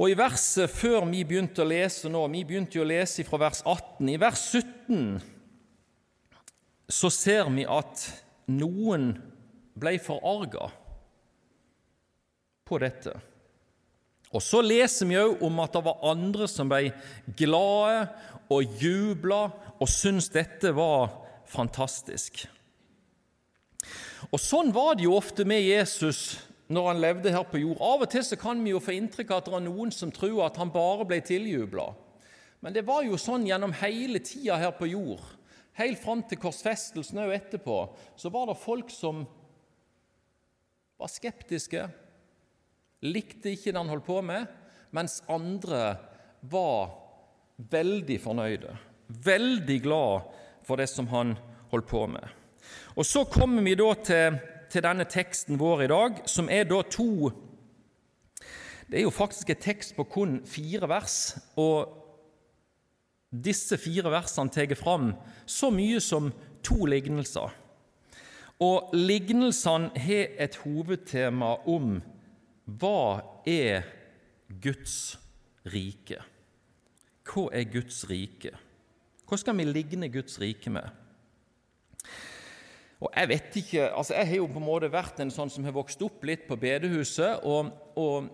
Og 0.00 0.12
I 0.12 0.16
verset 0.16 0.70
før 0.70 1.04
vi 1.10 1.24
begynte 1.26 1.64
å 1.64 1.68
lese 1.68 2.08
nå, 2.12 2.22
vi 2.32 2.44
begynte 2.46 2.78
jo 2.78 2.84
å 2.84 2.88
lese 2.88 3.24
fra 3.26 3.40
vers 3.42 3.60
18, 3.64 4.12
i 4.12 4.20
vers 4.20 4.44
17 4.52 5.18
så 6.90 7.10
ser 7.12 7.50
vi 7.54 7.64
at 7.70 8.04
noen 8.50 9.12
ble 9.78 9.96
forarga 10.02 10.70
på 12.66 12.78
dette. 12.82 13.14
Og 14.30 14.42
Så 14.42 14.60
leser 14.62 15.08
vi 15.10 15.18
òg 15.18 15.40
om 15.42 15.58
at 15.62 15.74
det 15.74 15.82
var 15.86 16.04
andre 16.06 16.46
som 16.50 16.68
ble 16.70 16.92
glade 17.38 18.04
og 18.50 18.78
jubla 18.82 19.48
og 19.80 19.88
syntes 19.88 20.28
dette 20.32 20.72
var 20.76 21.08
fantastisk. 21.48 22.44
Og 24.30 24.38
Sånn 24.40 24.74
var 24.76 24.94
det 24.98 25.06
jo 25.06 25.16
ofte 25.16 25.46
med 25.48 25.64
Jesus 25.64 26.38
når 26.70 26.86
han 26.92 27.02
levde 27.02 27.32
her 27.34 27.46
på 27.50 27.58
jord. 27.62 27.80
Av 27.82 28.04
og 28.04 28.10
til 28.12 28.22
så 28.26 28.38
kan 28.38 28.60
vi 28.62 28.74
jo 28.74 28.82
få 28.82 28.94
inntrykk 28.94 29.32
av 29.32 29.40
at 29.40 29.48
det 29.48 29.56
er 29.58 29.66
noen 29.66 29.90
som 29.94 30.12
tror 30.14 30.44
at 30.46 30.60
han 30.60 30.70
bare 30.70 31.06
ble 31.08 31.18
tiljubla. 31.24 31.88
Men 32.60 32.76
det 32.76 32.84
var 32.86 33.02
jo 33.06 33.18
sånn 33.18 33.48
gjennom 33.48 33.72
hele 33.80 34.20
tida 34.22 34.58
her 34.60 34.74
på 34.76 34.90
jord. 34.92 35.24
Helt 35.80 35.98
fram 36.02 36.22
til 36.28 36.38
korsfestelsen 36.42 37.22
og 37.24 37.34
etterpå 37.34 37.76
så 38.20 38.30
var 38.32 38.50
det 38.50 38.60
folk 38.60 38.92
som 38.92 39.24
var 41.00 41.08
skeptiske, 41.08 41.86
likte 43.08 43.54
ikke 43.54 43.72
det 43.72 43.80
han 43.80 43.88
holdt 43.88 44.04
på 44.04 44.18
med, 44.20 44.44
mens 44.92 45.22
andre 45.32 45.94
var 46.52 46.92
veldig 47.72 48.18
fornøyde, 48.20 48.74
veldig 49.24 49.82
glad 49.82 50.30
for 50.66 50.80
det 50.80 50.88
som 50.90 51.08
han 51.10 51.36
holdt 51.70 51.88
på 51.90 52.06
med. 52.06 52.26
Og 52.96 53.06
Så 53.06 53.24
kommer 53.24 53.62
vi 53.62 53.74
da 53.74 53.94
til, 54.04 54.38
til 54.70 54.82
denne 54.82 55.04
teksten 55.04 55.58
vår 55.58 55.82
i 55.82 55.90
dag, 55.90 56.20
som 56.26 56.48
er 56.50 56.64
da 56.64 56.82
to 56.82 57.30
Det 58.90 58.98
er 58.98 59.02
jo 59.06 59.14
faktisk 59.14 59.50
et 59.50 59.62
tekst 59.62 59.94
på 59.96 60.04
kun 60.04 60.40
fire 60.46 60.88
vers. 60.88 61.38
og 61.56 61.96
disse 63.30 63.78
fire 63.78 64.10
versene 64.10 64.50
tar 64.50 64.74
fram 64.74 65.12
så 65.46 65.70
mye 65.70 66.00
som 66.02 66.32
to 66.66 66.86
lignelser. 66.86 67.52
Og 68.60 68.90
lignelsene 68.92 69.92
har 69.96 70.34
et 70.36 70.58
hovedtema 70.64 71.54
om 71.70 72.00
hva 72.66 73.22
er 73.46 73.86
Guds 74.60 75.16
rike? 75.70 76.18
Hva 77.24 77.46
er 77.54 77.70
Guds 77.70 78.02
rike? 78.10 78.52
Hva 79.30 79.38
skal 79.38 79.54
vi 79.54 79.64
ligne 79.68 80.08
Guds 80.10 80.40
rike 80.42 80.72
med? 80.74 80.90
Og 82.98 83.12
Jeg 83.14 83.28
vet 83.30 83.56
ikke, 83.56 83.84
altså 83.94 84.16
jeg 84.16 84.26
har 84.26 84.36
jo 84.40 84.48
på 84.50 84.58
en 84.58 84.66
måte 84.66 84.88
vært 84.90 85.20
en 85.22 85.30
sånn 85.30 85.52
som 85.54 85.64
har 85.64 85.76
vokst 85.76 86.02
opp 86.02 86.24
litt 86.26 86.48
på 86.48 86.58
bedehuset. 86.58 87.44
og, 87.46 87.70
og 87.94 88.26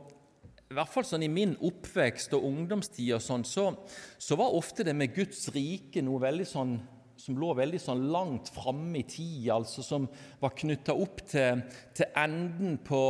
i 0.67 0.75
hvert 0.75 0.91
fall 0.91 1.05
sånn 1.07 1.27
I 1.27 1.29
min 1.31 1.53
oppvekst 1.69 2.33
og 2.35 2.47
ungdomstid 2.49 3.13
og 3.15 3.21
sånn, 3.23 3.45
så, 3.45 3.69
så, 4.17 4.39
var 4.41 4.57
ofte 4.57 4.87
det 4.89 4.97
med 4.97 5.13
Guds 5.15 5.45
rike 5.55 6.01
noe 6.03 6.23
veldig 6.25 6.47
sånn, 6.49 6.73
som 7.21 7.37
lå 7.39 7.53
veldig 7.61 7.83
sånn 7.85 8.09
langt 8.13 8.49
framme 8.57 9.03
i 9.03 9.05
tid, 9.05 9.51
altså 9.53 9.85
som 9.85 10.09
var 10.41 10.57
knytta 10.57 10.97
opp 10.97 11.21
til, 11.29 11.61
til 11.93 12.11
enden 12.25 12.81
på, 12.89 13.03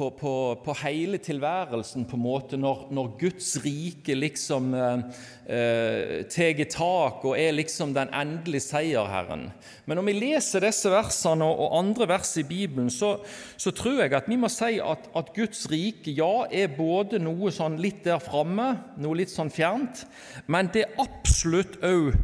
på, 0.00 0.08
på, 0.16 0.34
på, 0.64 0.74
hele 0.80 1.18
tilværelsen, 1.20 2.06
på 2.08 2.16
en 2.16 2.22
måte, 2.24 2.56
når, 2.60 2.86
når 2.94 3.10
Guds 3.20 3.50
rike 3.60 4.14
liksom 4.16 4.72
eh, 4.72 5.02
eh 5.50 6.22
tar 6.30 6.62
tak 6.72 7.24
og 7.28 7.36
er 7.36 7.52
liksom 7.52 7.92
den 7.92 8.08
endelige 8.16 8.64
seierherren. 8.64 9.50
Men 9.84 10.00
når 10.00 10.08
vi 10.08 10.16
leser 10.16 10.64
disse 10.64 10.92
versene 10.92 11.44
og, 11.44 11.60
og 11.66 11.76
andre 11.82 12.08
vers 12.14 12.32
i 12.40 12.46
Bibelen, 12.48 12.88
så, 12.90 13.18
så, 13.56 13.74
tror 13.76 14.00
jeg 14.00 14.16
at 14.16 14.28
vi 14.30 14.40
må 14.40 14.48
si 14.48 14.78
at, 14.80 15.10
at, 15.16 15.34
Guds 15.36 15.66
rike 15.70 16.16
ja, 16.16 16.46
er 16.48 16.72
både 16.76 17.20
noe 17.20 17.52
sånn 17.52 17.76
litt 17.82 18.04
der 18.08 18.22
framme, 18.24 18.72
noe 18.96 19.20
litt 19.20 19.32
sånn 19.32 19.52
fjernt, 19.52 20.06
men 20.48 20.72
det 20.72 20.86
er 20.86 21.04
absolutt 21.04 21.76
òg 21.84 22.14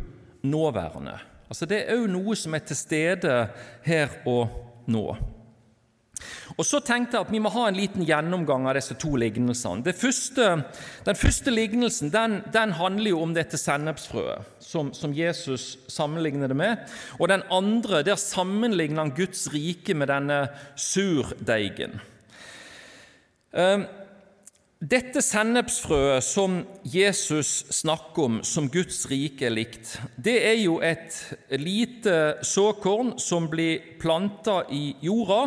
nåværende. 0.47 1.19
Altså 1.51 1.69
Det 1.69 1.85
er 1.85 2.01
òg 2.01 2.09
noe 2.11 2.37
som 2.39 2.57
er 2.57 2.65
til 2.65 2.85
stede 2.87 3.41
her 3.85 4.23
og 4.25 4.63
nå. 4.89 5.11
Og 6.57 6.65
Så 6.65 6.81
tenkte 6.81 7.19
jeg 7.19 7.27
at 7.27 7.33
vi 7.33 7.41
må 7.43 7.51
ha 7.53 7.67
en 7.69 7.77
liten 7.77 8.05
gjennomgang 8.07 8.67
av 8.69 8.77
disse 8.79 8.97
to 9.01 9.13
lignelsene. 9.21 9.95
Første, 9.97 10.49
den 11.05 11.19
første 11.19 11.53
lignelsen 11.53 12.13
den, 12.15 12.39
den, 12.55 12.73
handler 12.79 13.13
jo 13.13 13.21
om 13.25 13.35
dette 13.37 13.61
sennepsfrøet, 13.61 14.47
som, 14.63 14.93
som, 14.97 15.15
Jesus 15.17 15.77
sammenligner 15.93 16.51
det 16.51 16.57
med. 16.59 16.87
Og 17.21 17.29
den 17.33 17.45
andre 17.53 18.03
der 18.07 18.21
sammenligner 18.21 19.05
han 19.05 19.15
Guds 19.17 19.47
rike 19.53 19.95
med 19.95 20.11
denne 20.13 20.41
surdeigen. 20.81 22.01
Ehm, 23.57 23.87
dette 24.77 25.23
sennepsfrøet 25.25 26.25
som 26.25 26.59
Jesus 26.85 27.65
snakker 27.73 28.27
om 28.27 28.35
som 28.45 28.67
Guds 28.69 29.07
rike 29.09 29.47
er 29.49 29.55
likt, 29.55 29.95
det 30.21 30.37
er 30.45 30.59
jo 30.61 30.77
et 30.85 31.17
lite 31.57 32.37
såkorn 32.45 33.15
som 33.23 33.49
blir 33.49 33.97
planta 34.01 34.63
i 34.69 34.91
jorda. 35.01 35.47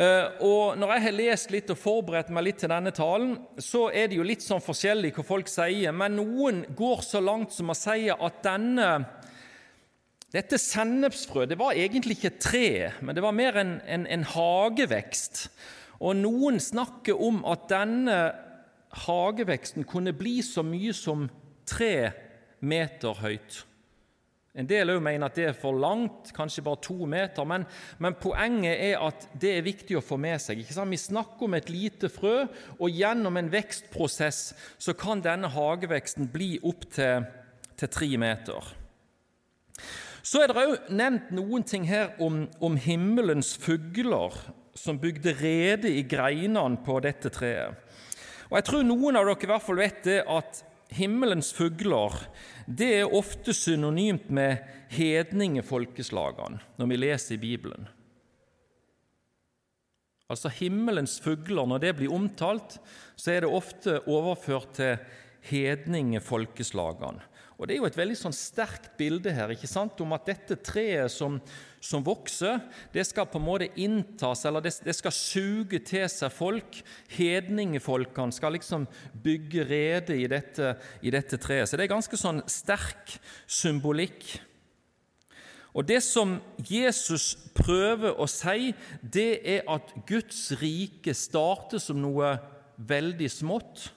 Eh, 0.00 0.26
og 0.40 0.78
Når 0.80 0.94
jeg 0.94 1.02
har 1.04 1.16
lest 1.18 1.50
litt 1.52 1.70
og 1.74 1.76
forberedt 1.76 2.30
meg 2.32 2.46
litt 2.46 2.62
til 2.62 2.72
denne 2.72 2.92
talen, 2.96 3.34
så 3.60 3.90
er 3.92 4.08
det 4.08 4.16
jo 4.16 4.24
litt 4.24 4.44
sånn 4.44 4.62
forskjellig 4.64 5.12
hva 5.12 5.24
folk 5.28 5.50
sier, 5.52 5.92
men 5.92 6.16
noen 6.16 6.62
går 6.76 7.02
så 7.04 7.20
langt 7.20 7.52
som 7.52 7.68
å 7.68 7.76
si 7.76 8.08
at 8.08 8.38
denne, 8.46 8.88
dette 10.32 10.56
sennepsfrø 10.62 11.44
det 11.50 11.58
var 11.60 11.76
egentlig 11.76 12.16
ikke 12.16 12.32
et 12.32 12.40
tre, 12.40 12.70
men 13.04 13.18
det 13.18 13.26
var 13.26 13.36
mer 13.36 13.60
en, 13.60 13.76
en, 13.84 14.06
en 14.08 14.24
hagevekst. 14.32 15.50
Og 16.00 16.16
noen 16.16 16.56
snakker 16.64 17.20
om 17.20 17.42
at 17.44 17.68
denne 17.68 18.20
hageveksten 19.04 19.84
kunne 19.84 20.16
bli 20.16 20.38
så 20.40 20.64
mye 20.64 20.96
som 20.96 21.28
tre 21.68 22.08
meter 22.64 23.20
høyt. 23.20 23.66
En 24.58 24.66
del 24.66 24.90
òg 24.90 24.98
mener 25.04 25.28
at 25.28 25.36
det 25.38 25.44
er 25.46 25.54
for 25.54 25.76
langt, 25.78 26.32
kanskje 26.34 26.64
bare 26.66 26.82
to 26.82 27.06
meter. 27.06 27.46
Men, 27.46 27.66
men 28.02 28.16
poenget 28.18 28.82
er 28.82 29.04
at 29.06 29.28
det 29.38 29.52
er 29.54 29.66
viktig 29.66 29.98
å 29.98 30.02
få 30.02 30.18
med 30.18 30.42
seg. 30.42 30.64
Vi 30.66 30.98
snakker 30.98 31.46
om 31.46 31.54
et 31.54 31.70
lite 31.70 32.10
frø, 32.10 32.48
og 32.80 32.90
gjennom 32.90 33.38
en 33.38 33.50
vekstprosess 33.52 34.40
så 34.74 34.94
kan 34.98 35.22
denne 35.22 35.52
hageveksten 35.54 36.30
bli 36.34 36.56
opptil 36.66 37.28
til 37.78 37.92
tre 37.94 38.10
meter. 38.20 38.72
Så 40.26 40.42
er 40.42 40.50
det 40.50 40.58
òg 40.58 40.90
nevnt 40.92 41.30
noen 41.32 41.62
ting 41.64 41.86
her 41.88 42.16
om, 42.20 42.42
om 42.60 42.74
himmelens 42.76 43.54
fugler 43.56 44.34
som 44.76 44.98
bygde 45.00 45.32
rede 45.38 45.94
i 45.94 46.02
greinene 46.08 46.82
på 46.84 46.98
dette 47.04 47.30
treet. 47.32 47.78
Og 48.50 48.58
Jeg 48.58 48.66
tror 48.66 48.82
noen 48.82 49.16
av 49.16 49.28
dere 49.28 49.46
i 49.46 49.50
hvert 49.52 49.64
fall 49.64 49.78
vet 49.78 50.02
det 50.04 50.18
at 50.26 50.64
himmelens 50.98 51.52
fugler 51.54 52.16
det 52.70 52.90
er 53.00 53.14
ofte 53.16 53.54
synonymt 53.56 54.28
med 54.30 54.60
hedningefolkeslagene 54.94 56.60
når 56.78 56.90
vi 56.90 56.98
leser 56.98 57.34
i 57.34 57.42
Bibelen. 57.42 57.88
Altså 60.30 60.52
himmelens 60.54 61.16
fugler, 61.22 61.66
når 61.66 61.82
det 61.82 61.96
blir 61.98 62.12
omtalt, 62.14 62.76
så 63.18 63.32
er 63.32 63.42
det 63.42 63.50
ofte 63.50 63.96
overført 64.06 64.70
til 64.78 65.00
hedningefolkeslagene. 65.50 67.24
Og 67.60 67.68
Det 67.68 67.74
er 67.74 67.82
jo 67.82 67.88
et 67.90 67.96
veldig 67.98 68.16
sånn 68.16 68.32
sterkt 68.32 68.86
bilde 68.96 69.34
her 69.36 69.50
ikke 69.52 69.68
sant, 69.68 69.98
om 70.00 70.14
at 70.16 70.24
dette 70.30 70.56
treet 70.64 71.12
som, 71.12 71.34
som 71.76 72.00
vokser, 72.00 72.56
det 72.94 73.04
skal 73.04 73.28
på 73.28 73.36
en 73.36 73.44
måte 73.44 73.68
inntas, 73.76 74.46
eller 74.48 74.64
det, 74.64 74.72
det 74.80 74.94
skal 74.96 75.12
suge 75.12 75.82
til 75.84 76.06
seg 76.08 76.32
folk. 76.32 76.78
Hedningefolkene 77.12 78.32
skal 78.32 78.56
liksom 78.56 78.88
bygge 79.12 79.68
rede 79.68 80.16
i 80.16 80.24
dette, 80.32 80.72
i 81.04 81.12
dette 81.12 81.36
treet. 81.36 81.68
Så 81.68 81.76
det 81.76 81.84
er 81.84 81.92
ganske 81.92 82.22
sånn 82.22 82.40
sterk 82.48 83.18
symbolikk. 83.44 84.24
Og 85.76 85.84
Det 85.84 86.00
som 86.00 86.38
Jesus 86.64 87.36
prøver 87.54 88.16
å 88.16 88.24
si, 88.24 88.72
det 89.04 89.30
er 89.44 89.68
at 89.68 89.92
Guds 90.08 90.48
rike 90.64 91.12
starter 91.12 91.78
som 91.78 92.00
noe 92.00 92.38
veldig 92.80 93.28
smått, 93.28 93.90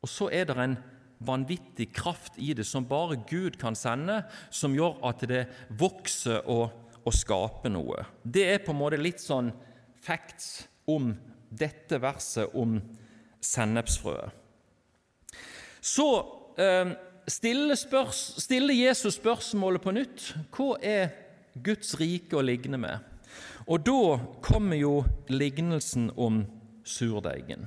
og 0.00 0.08
så 0.08 0.32
er 0.32 0.48
det 0.48 0.62
en 0.62 0.82
vanvittig 1.18 1.88
kraft 1.96 2.36
i 2.36 2.52
det 2.56 2.66
som 2.68 2.86
bare 2.88 3.18
Gud 3.28 3.56
kan 3.60 3.76
sende, 3.78 4.22
som 4.50 4.74
gjør 4.76 4.98
at 5.08 5.24
det 5.28 5.46
vokser 5.78 6.44
og, 6.44 6.70
og 7.04 7.16
skaper 7.16 7.72
noe. 7.72 8.04
Det 8.22 8.44
er 8.52 8.62
på 8.64 8.74
en 8.74 8.80
måte 8.82 9.00
litt 9.00 9.22
sånn 9.22 9.52
facts 10.04 10.66
om 10.90 11.14
dette 11.48 11.98
verset 12.02 12.54
om 12.54 12.78
sennepsfrøet. 13.42 14.42
Så 15.86 16.06
eh, 16.58 16.92
stiller, 17.30 17.78
spørs, 17.78 18.22
stiller, 18.42 18.74
Jesus 18.74 19.20
spørsmålet 19.20 19.82
på 19.82 19.94
nytt. 19.94 20.32
Hva 20.54 20.74
er 20.82 21.14
Guds 21.54 21.94
rike 22.00 22.36
å 22.36 22.44
ligne 22.44 22.80
med? 22.80 23.12
Og 23.66 23.82
da 23.86 24.18
kommer 24.44 24.78
jo 24.78 25.00
lignelsen 25.30 26.10
om 26.14 26.44
surdeigen. 26.86 27.66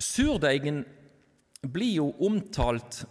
Surdeigen 0.00 0.84
blir 1.68 1.94
jo 1.94 2.10
omtalt 2.18 3.04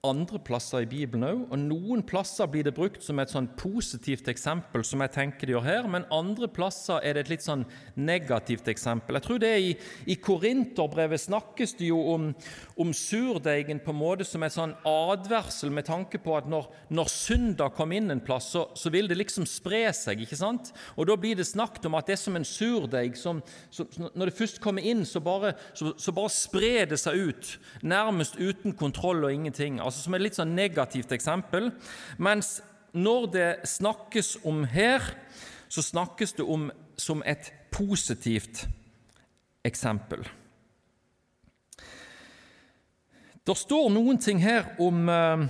andre 0.00 0.38
plasser 0.40 0.86
i 0.86 0.88
Bibelen 0.88 1.26
òg, 1.28 1.40
og 1.52 1.58
noen 1.60 2.00
plasser 2.08 2.48
blir 2.48 2.64
det 2.64 2.72
brukt 2.72 3.02
som 3.04 3.18
et 3.20 3.28
sånn 3.28 3.50
positivt 3.60 4.30
eksempel, 4.32 4.80
som 4.86 5.02
jeg 5.04 5.12
tenker 5.12 5.44
de 5.44 5.52
gjør 5.52 5.66
her, 5.66 5.88
men 5.92 6.06
andre 6.08 6.48
plasser 6.48 7.04
er 7.04 7.18
det 7.18 7.26
et 7.26 7.32
litt 7.34 7.44
sånn 7.44 7.66
negativt 8.00 8.70
eksempel. 8.72 9.18
Jeg 9.18 9.26
tror 9.26 9.42
det 9.42 9.50
I, 9.60 9.74
i 10.08 10.16
Korinterbrevet 10.16 11.20
snakkes 11.20 11.76
det 11.76 11.90
jo 11.90 11.98
om, 12.14 12.30
om, 12.80 12.94
surdeigen 12.96 13.82
på 13.84 13.92
en 13.92 13.98
måte 14.00 14.24
som 14.24 14.46
et 14.46 14.54
sånn 14.54 14.72
advarsel 14.88 15.74
med 15.76 15.84
tanke 15.90 16.22
på 16.24 16.32
at 16.38 16.48
når, 16.48 16.70
når 16.88 17.12
synda 17.12 17.68
kom 17.76 17.92
inn 17.92 18.08
en 18.16 18.24
plass, 18.24 18.48
så, 18.56 18.64
så, 18.72 18.88
vil 18.94 19.10
det 19.10 19.20
liksom 19.20 19.44
spre 19.44 19.82
seg. 19.96 20.24
ikke 20.24 20.40
sant? 20.40 20.72
Og 20.96 21.10
Da 21.10 21.18
blir 21.20 21.36
det 21.36 21.48
snakket 21.50 21.90
om 21.90 21.98
at 22.00 22.08
det 22.08 22.16
er 22.16 22.22
som 22.22 22.40
en 22.40 22.48
surdeig 22.48 23.20
som, 23.20 23.44
som 23.68 24.08
Når 24.16 24.30
det 24.30 24.38
først 24.38 24.64
kommer 24.64 24.80
inn, 24.80 25.04
så 25.04 25.20
bare, 25.20 25.52
så, 25.76 25.92
så 26.00 26.16
bare 26.16 26.32
sprer 26.32 26.88
det 26.88 27.02
seg 27.04 27.20
ut, 27.20 27.54
nærmest 27.84 28.40
uten 28.40 28.72
kontroll 28.72 29.28
og 29.28 29.36
ingenting 29.36 29.76
altså 29.90 30.06
som 30.06 30.16
et 30.16 30.24
litt 30.24 30.38
sånn 30.38 30.54
negativt 30.56 31.12
eksempel. 31.16 31.70
Mens 32.22 32.58
når 32.96 33.30
det 33.34 33.48
snakkes 33.68 34.38
om 34.48 34.64
her, 34.70 35.04
så 35.70 35.82
snakkes 35.84 36.38
det 36.38 36.46
om 36.46 36.70
som 37.00 37.22
et 37.26 37.50
positivt 37.72 38.66
eksempel. 39.66 40.24
Det 43.46 43.56
står 43.56 43.88
noen 43.92 44.18
ting 44.20 44.40
her 44.42 44.74
om 44.82 45.08
eh, 45.10 45.44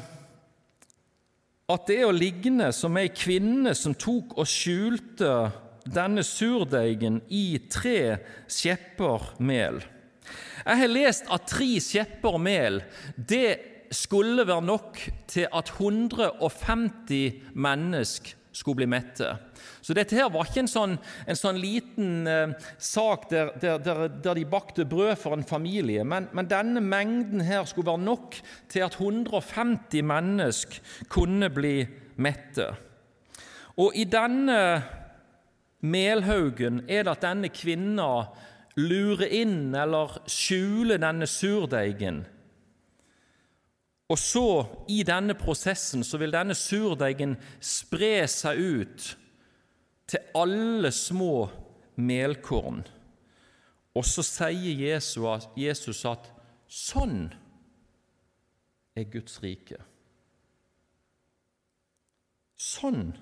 at 1.71 1.89
det 1.89 1.97
er 2.01 2.09
å 2.09 2.15
ligne 2.15 2.71
som 2.75 2.97
ei 3.01 3.11
kvinne 3.15 3.75
som 3.79 3.97
tok 3.99 4.37
og 4.39 4.49
skjulte 4.49 5.33
denne 5.91 6.23
surdeigen 6.27 7.21
i 7.29 7.59
tre 7.73 8.21
skjepper 8.51 9.33
mel. 9.43 9.81
Jeg 10.61 10.81
har 10.83 10.93
lest 10.93 11.31
at 11.33 11.49
tre 11.51 11.71
skjepper 11.83 12.39
mel 12.43 12.83
det 13.17 13.80
skulle 13.91 14.47
være 14.47 14.63
nok 14.63 14.99
til 15.31 15.49
at 15.53 15.73
150 15.77 17.33
mennesker 17.55 18.37
skulle 18.53 18.81
bli 18.81 18.89
mette. 18.91 19.29
Så 19.81 19.95
dette 19.95 20.17
her 20.19 20.31
var 20.33 20.49
ikke 20.49 20.65
en 20.65 20.71
sånn, 20.71 20.97
en 20.99 21.39
sånn 21.39 21.59
liten 21.63 22.27
eh, 22.29 22.55
sak 22.83 23.29
der, 23.31 23.53
der, 23.63 23.79
der, 23.83 24.03
der, 24.11 24.39
de 24.39 24.47
bakte 24.51 24.87
brød 24.89 25.15
for 25.23 25.37
en 25.37 25.47
familie, 25.47 26.05
men, 26.05 26.27
men, 26.35 26.49
denne 26.51 26.83
mengden 26.83 27.45
her 27.47 27.67
skulle 27.69 27.93
være 27.93 28.03
nok 28.03 28.39
til 28.71 28.87
at 28.87 28.99
150 28.99 30.03
mennesker 30.03 30.97
kunne 31.13 31.51
bli 31.55 31.77
mette. 32.21 32.73
Og 33.81 33.95
i 33.97 34.05
denne 34.11 34.59
melhaugen 35.81 36.83
er 36.91 37.07
det 37.07 37.15
at 37.15 37.25
denne 37.25 37.53
kvinna 37.55 38.11
lurer 38.81 39.31
inn 39.41 39.73
eller 39.79 40.19
skjuler 40.31 41.01
denne 41.01 41.29
surdeigen 41.31 42.25
Og 44.11 44.19
så, 44.19 44.67
i 44.91 45.05
denne 45.07 45.37
prosessen, 45.39 46.03
så 46.05 46.19
vil 46.19 46.33
denne 46.35 46.57
surdeigen 46.59 47.37
spre 47.63 48.27
seg 48.31 48.59
ut 48.59 49.11
til 50.11 50.33
alle 50.35 50.91
små 50.91 51.47
melkorn. 52.01 52.83
Og 53.95 54.07
så 54.07 54.25
sier 54.27 54.83
Jesus 55.59 56.03
at 56.11 56.27
sånn 56.67 57.29
er 58.99 59.07
Guds 59.11 59.39
rike. 59.45 59.79
Sånn 62.61 63.13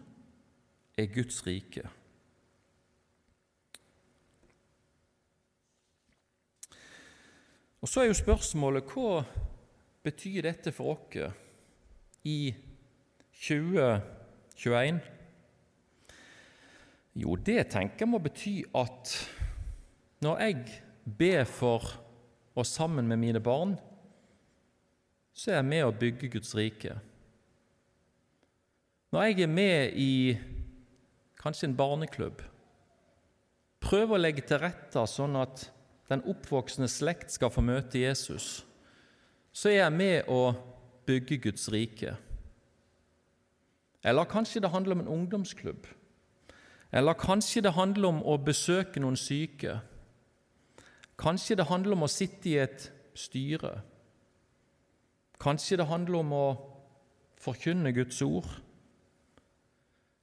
er 0.99 1.12
Guds 1.12 1.45
rike. 1.47 1.85
Og 7.78 7.88
Så 7.88 8.02
er 8.02 8.09
jo 8.09 8.16
spørsmålet 8.18 8.88
hva 8.90 9.21
betyr 10.07 10.43
dette 10.49 10.73
for 10.75 10.97
oss 10.97 11.19
i 12.28 12.55
2021? 13.47 15.00
Jo, 17.19 17.35
det 17.35 17.64
tenker 17.73 18.05
jeg 18.05 18.11
må 18.11 18.21
bety 18.23 18.61
at 18.78 19.14
når 20.23 20.43
jeg 20.45 20.83
ber 21.19 21.45
for 21.49 21.87
og 22.59 22.67
sammen 22.67 23.07
med 23.07 23.21
mine 23.23 23.40
barn, 23.40 23.76
så 25.33 25.52
er 25.52 25.61
jeg 25.61 25.69
med 25.69 25.85
å 25.87 25.95
bygge 25.95 26.31
Guds 26.33 26.55
rike. 26.59 26.97
Når 29.14 29.28
jeg 29.28 29.45
er 29.45 29.52
med 29.52 29.95
i 29.95 30.14
kanskje 31.38 31.71
en 31.71 31.76
barneklubb, 31.78 32.43
prøver 33.78 34.17
å 34.17 34.21
legge 34.21 34.43
til 34.45 34.59
rette 34.59 35.05
sånn 35.07 35.38
at 35.38 35.69
den 36.11 36.25
oppvoksende 36.26 36.90
slekt 36.90 37.31
skal 37.33 37.52
få 37.55 37.62
møte 37.62 38.02
Jesus, 38.02 38.67
så 39.52 39.69
er 39.69 39.83
jeg 39.83 39.93
med 39.93 40.28
å 40.28 40.52
bygge 41.07 41.38
Guds 41.49 41.69
rike. 41.73 42.17
Eller 44.05 44.25
kanskje 44.25 44.61
det 44.61 44.71
handler 44.71 44.95
om 44.95 45.00
en 45.00 45.12
ungdomsklubb. 45.14 45.87
Eller 46.93 47.12
kanskje 47.12 47.62
det 47.62 47.73
handler 47.73 48.09
om 48.09 48.23
å 48.23 48.37
besøke 48.40 49.00
noen 49.00 49.17
syke. 49.17 49.81
Kanskje 51.19 51.59
det 51.59 51.69
handler 51.69 51.97
om 51.97 52.07
å 52.07 52.12
sitte 52.12 52.49
i 52.49 52.59
et 52.62 52.88
styre. 53.19 53.81
Kanskje 55.40 55.76
det 55.81 55.88
handler 55.90 56.23
om 56.23 56.33
å 56.33 56.47
forkynne 57.38 57.93
Guds 57.93 58.23
ord. 58.23 58.49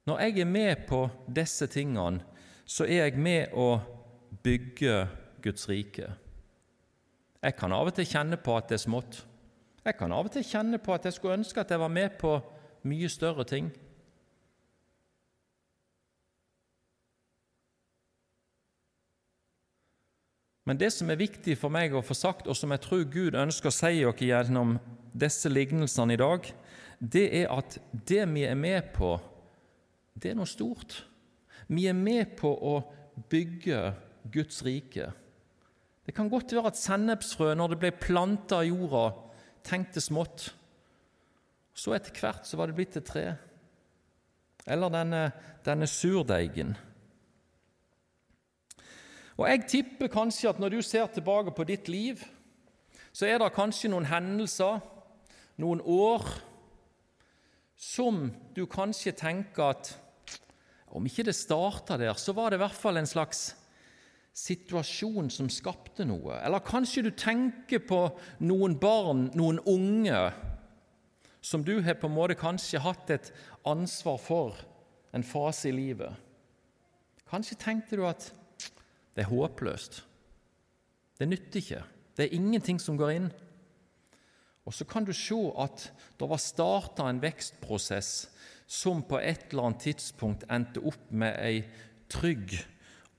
Når 0.06 0.20
jeg 0.20 0.40
er 0.40 0.50
med 0.50 0.86
på 0.88 1.08
disse 1.34 1.66
tingene, 1.66 2.22
så 2.66 2.84
er 2.84 3.06
jeg 3.06 3.18
med 3.18 3.54
å 3.54 3.78
bygge 4.42 5.06
Guds 5.42 5.68
rike. 5.68 6.12
Jeg 7.42 7.56
kan 7.56 7.72
av 7.72 7.90
og 7.90 7.96
til 7.96 8.08
kjenne 8.08 8.38
på 8.40 8.56
at 8.56 8.70
det 8.70 8.78
er 8.78 8.84
smått. 8.86 9.22
Jeg 9.86 9.96
kan 9.98 10.12
av 10.12 10.28
og 10.28 10.34
til 10.34 10.46
kjenne 10.46 10.78
på 10.82 10.94
at 10.94 11.04
jeg 11.06 11.16
skulle 11.16 11.38
ønske 11.38 11.60
at 11.62 11.70
jeg 11.70 11.82
var 11.82 11.92
med 11.92 12.16
på 12.20 12.36
mye 12.86 13.10
større 13.10 13.44
ting. 13.46 13.70
Men 20.66 20.80
det 20.80 20.90
som 20.90 21.10
er 21.10 21.20
viktig 21.20 21.54
for 21.60 21.70
meg 21.70 21.94
å 21.94 22.02
få 22.02 22.16
sagt, 22.18 22.48
og 22.50 22.56
som 22.58 22.72
jeg 22.74 22.82
tror 22.82 23.04
Gud 23.06 23.38
ønsker 23.38 23.70
å 23.70 23.74
si 23.74 24.00
oss 24.08 24.22
gjennom 24.22 24.74
disse 25.14 25.50
lignelsene 25.52 26.16
i 26.16 26.18
dag, 26.18 26.48
det 26.98 27.26
er 27.42 27.52
at 27.54 27.76
det 27.92 28.24
vi 28.32 28.42
er 28.48 28.58
med 28.58 28.90
på, 28.96 29.12
det 30.18 30.32
er 30.32 30.40
noe 30.40 30.50
stort. 30.50 31.04
Vi 31.68 31.86
er 31.86 31.94
med 31.94 32.34
på 32.40 32.50
å 32.50 32.80
bygge 33.30 33.92
Guds 34.34 34.64
rike. 34.66 35.12
Det 36.06 36.14
kan 36.14 36.28
godt 36.30 36.52
være 36.54 36.70
at 36.70 36.78
sennepsfrø, 36.78 37.54
når 37.58 37.72
det 37.72 37.80
ble 37.82 37.90
planta 37.98 38.60
i 38.62 38.70
jorda, 38.70 39.08
tenkte 39.66 40.00
smått. 40.00 40.52
Så 41.74 41.96
etter 41.96 42.14
hvert 42.14 42.46
så 42.46 42.58
var 42.58 42.70
det 42.70 42.76
blitt 42.78 42.96
et 43.00 43.08
tre. 43.08 43.24
Eller 44.66 44.92
denne, 44.94 45.22
denne 45.66 45.88
surdeigen. 45.90 46.76
Og 49.36 49.48
Jeg 49.50 49.66
tipper 49.68 50.08
kanskje 50.08 50.48
at 50.48 50.62
når 50.62 50.76
du 50.76 50.80
ser 50.82 51.10
tilbake 51.12 51.52
på 51.52 51.66
ditt 51.68 51.90
liv, 51.92 52.22
så 53.12 53.26
er 53.26 53.42
det 53.42 53.52
kanskje 53.56 53.90
noen 53.90 54.08
hendelser, 54.08 54.78
noen 55.60 55.82
år, 55.82 56.24
som 57.76 58.30
du 58.56 58.64
kanskje 58.70 59.12
tenker 59.12 59.74
at 59.74 59.92
om 60.96 61.04
ikke 61.04 61.26
det 61.26 61.34
starta 61.36 61.98
der, 62.00 62.14
så 62.14 62.32
var 62.32 62.50
det 62.50 62.60
i 62.60 62.64
hvert 62.64 62.78
fall 62.78 62.96
en 62.96 63.08
slags 63.08 63.50
situasjon 64.36 65.30
som 65.32 65.48
skapte 65.52 66.04
noe. 66.04 66.36
Eller 66.44 66.64
kanskje 66.64 67.06
du 67.06 67.12
tenker 67.16 67.80
på 67.88 68.02
noen 68.44 68.76
barn, 68.80 69.30
noen 69.38 69.62
unge, 69.64 70.20
som 71.40 71.64
du 71.64 71.78
har 71.86 71.96
på 72.00 72.10
en 72.10 72.16
måte 72.16 72.36
kanskje 72.38 72.82
hatt 72.84 73.10
et 73.14 73.30
ansvar 73.66 74.18
for 74.20 74.60
en 75.16 75.24
fase 75.24 75.70
i 75.70 75.74
livet. 75.74 76.12
Kanskje 77.30 77.58
tenkte 77.62 77.96
du 77.98 78.04
at 78.06 78.28
det 79.16 79.24
er 79.24 79.32
håpløst. 79.32 80.02
Det 81.16 81.28
nytter 81.30 81.62
ikke. 81.62 81.82
Det 82.16 82.26
er 82.26 82.36
ingenting 82.36 82.80
som 82.82 82.98
går 83.00 83.14
inn. 83.14 83.30
Og 84.66 84.74
så 84.74 84.84
kan 84.88 85.06
du 85.06 85.14
se 85.14 85.38
at 85.62 85.88
det 86.18 86.28
var 86.28 86.42
starta 86.42 87.06
en 87.08 87.22
vekstprosess 87.22 88.26
som 88.66 89.00
på 89.06 89.20
et 89.22 89.52
eller 89.52 89.70
annet 89.70 89.84
tidspunkt 89.86 90.44
endte 90.50 90.82
opp 90.82 91.12
med 91.14 91.38
ei 91.38 91.60
trygg 92.10 92.58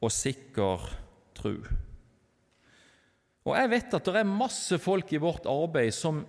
og 0.03 0.11
sikker 0.13 0.83
tro. 1.37 1.53
Og 3.47 3.53
Jeg 3.55 3.71
vet 3.71 3.93
at 3.95 4.09
det 4.09 4.21
er 4.21 4.27
masse 4.27 4.79
folk 4.81 5.13
i 5.15 5.21
vårt 5.23 5.47
arbeid 5.47 5.93
som 5.95 6.25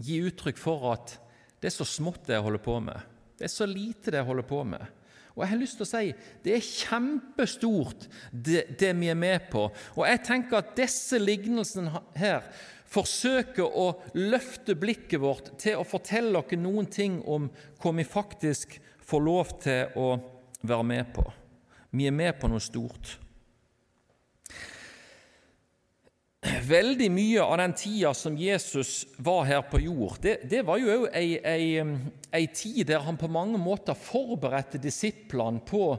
gir 0.00 0.30
uttrykk 0.30 0.60
for 0.60 0.92
at 0.94 1.16
det 1.60 1.68
er 1.68 1.76
så 1.76 1.86
smått 1.88 2.28
det 2.28 2.36
jeg 2.36 2.44
holder 2.46 2.62
på 2.64 2.78
med. 2.84 3.00
Det 3.36 3.48
er 3.48 3.52
så 3.52 3.66
lite 3.68 4.12
det 4.12 4.20
jeg 4.22 4.28
holder 4.28 4.48
på 4.48 4.62
med. 4.64 4.86
Og 5.36 5.42
jeg 5.44 5.50
har 5.50 5.60
lyst 5.60 5.76
til 5.76 5.84
å 5.84 5.90
si 5.90 6.12
det 6.44 6.54
er 6.56 6.64
kjempestort, 6.64 8.06
det, 8.32 8.62
det 8.80 8.94
vi 8.96 9.10
er 9.12 9.18
med 9.20 9.50
på. 9.52 9.66
Og 9.98 10.06
jeg 10.08 10.22
tenker 10.24 10.62
at 10.62 10.72
disse 10.78 11.20
lignelsene 11.20 11.92
her 12.16 12.46
forsøker 12.88 13.66
å 13.66 13.90
løfte 14.16 14.76
blikket 14.78 15.20
vårt 15.20 15.52
til 15.60 15.76
å 15.76 15.84
fortelle 15.84 16.40
oss 16.40 16.56
noen 16.56 16.88
ting 16.88 17.18
om 17.28 17.50
hva 17.82 17.92
vi 17.98 18.06
faktisk 18.08 18.78
får 19.06 19.26
lov 19.26 19.52
til 19.60 19.98
å 20.00 20.08
være 20.66 20.88
med 20.88 21.12
på. 21.12 21.26
Vi 21.96 22.08
er 22.08 22.16
med 22.16 22.38
på 22.40 22.48
noe 22.48 22.62
stort. 22.62 23.18
Veldig 26.44 27.08
mye 27.10 27.42
av 27.42 27.58
den 27.58 27.74
tida 27.78 28.12
som 28.14 28.36
Jesus 28.38 29.06
var 29.22 29.44
her 29.48 29.62
på 29.70 29.80
jord, 29.80 30.18
det, 30.22 30.38
det 30.50 30.62
var 30.66 30.80
jo 30.80 30.92
òg 30.92 31.06
ei, 31.16 31.36
ei, 31.40 31.68
ei, 32.34 32.46
tid 32.52 32.86
der 32.90 33.04
han 33.06 33.18
på 33.20 33.30
mange 33.32 33.58
måter 33.60 33.98
forberedte 33.98 34.80
disiplene 34.82 35.62
på 35.66 35.94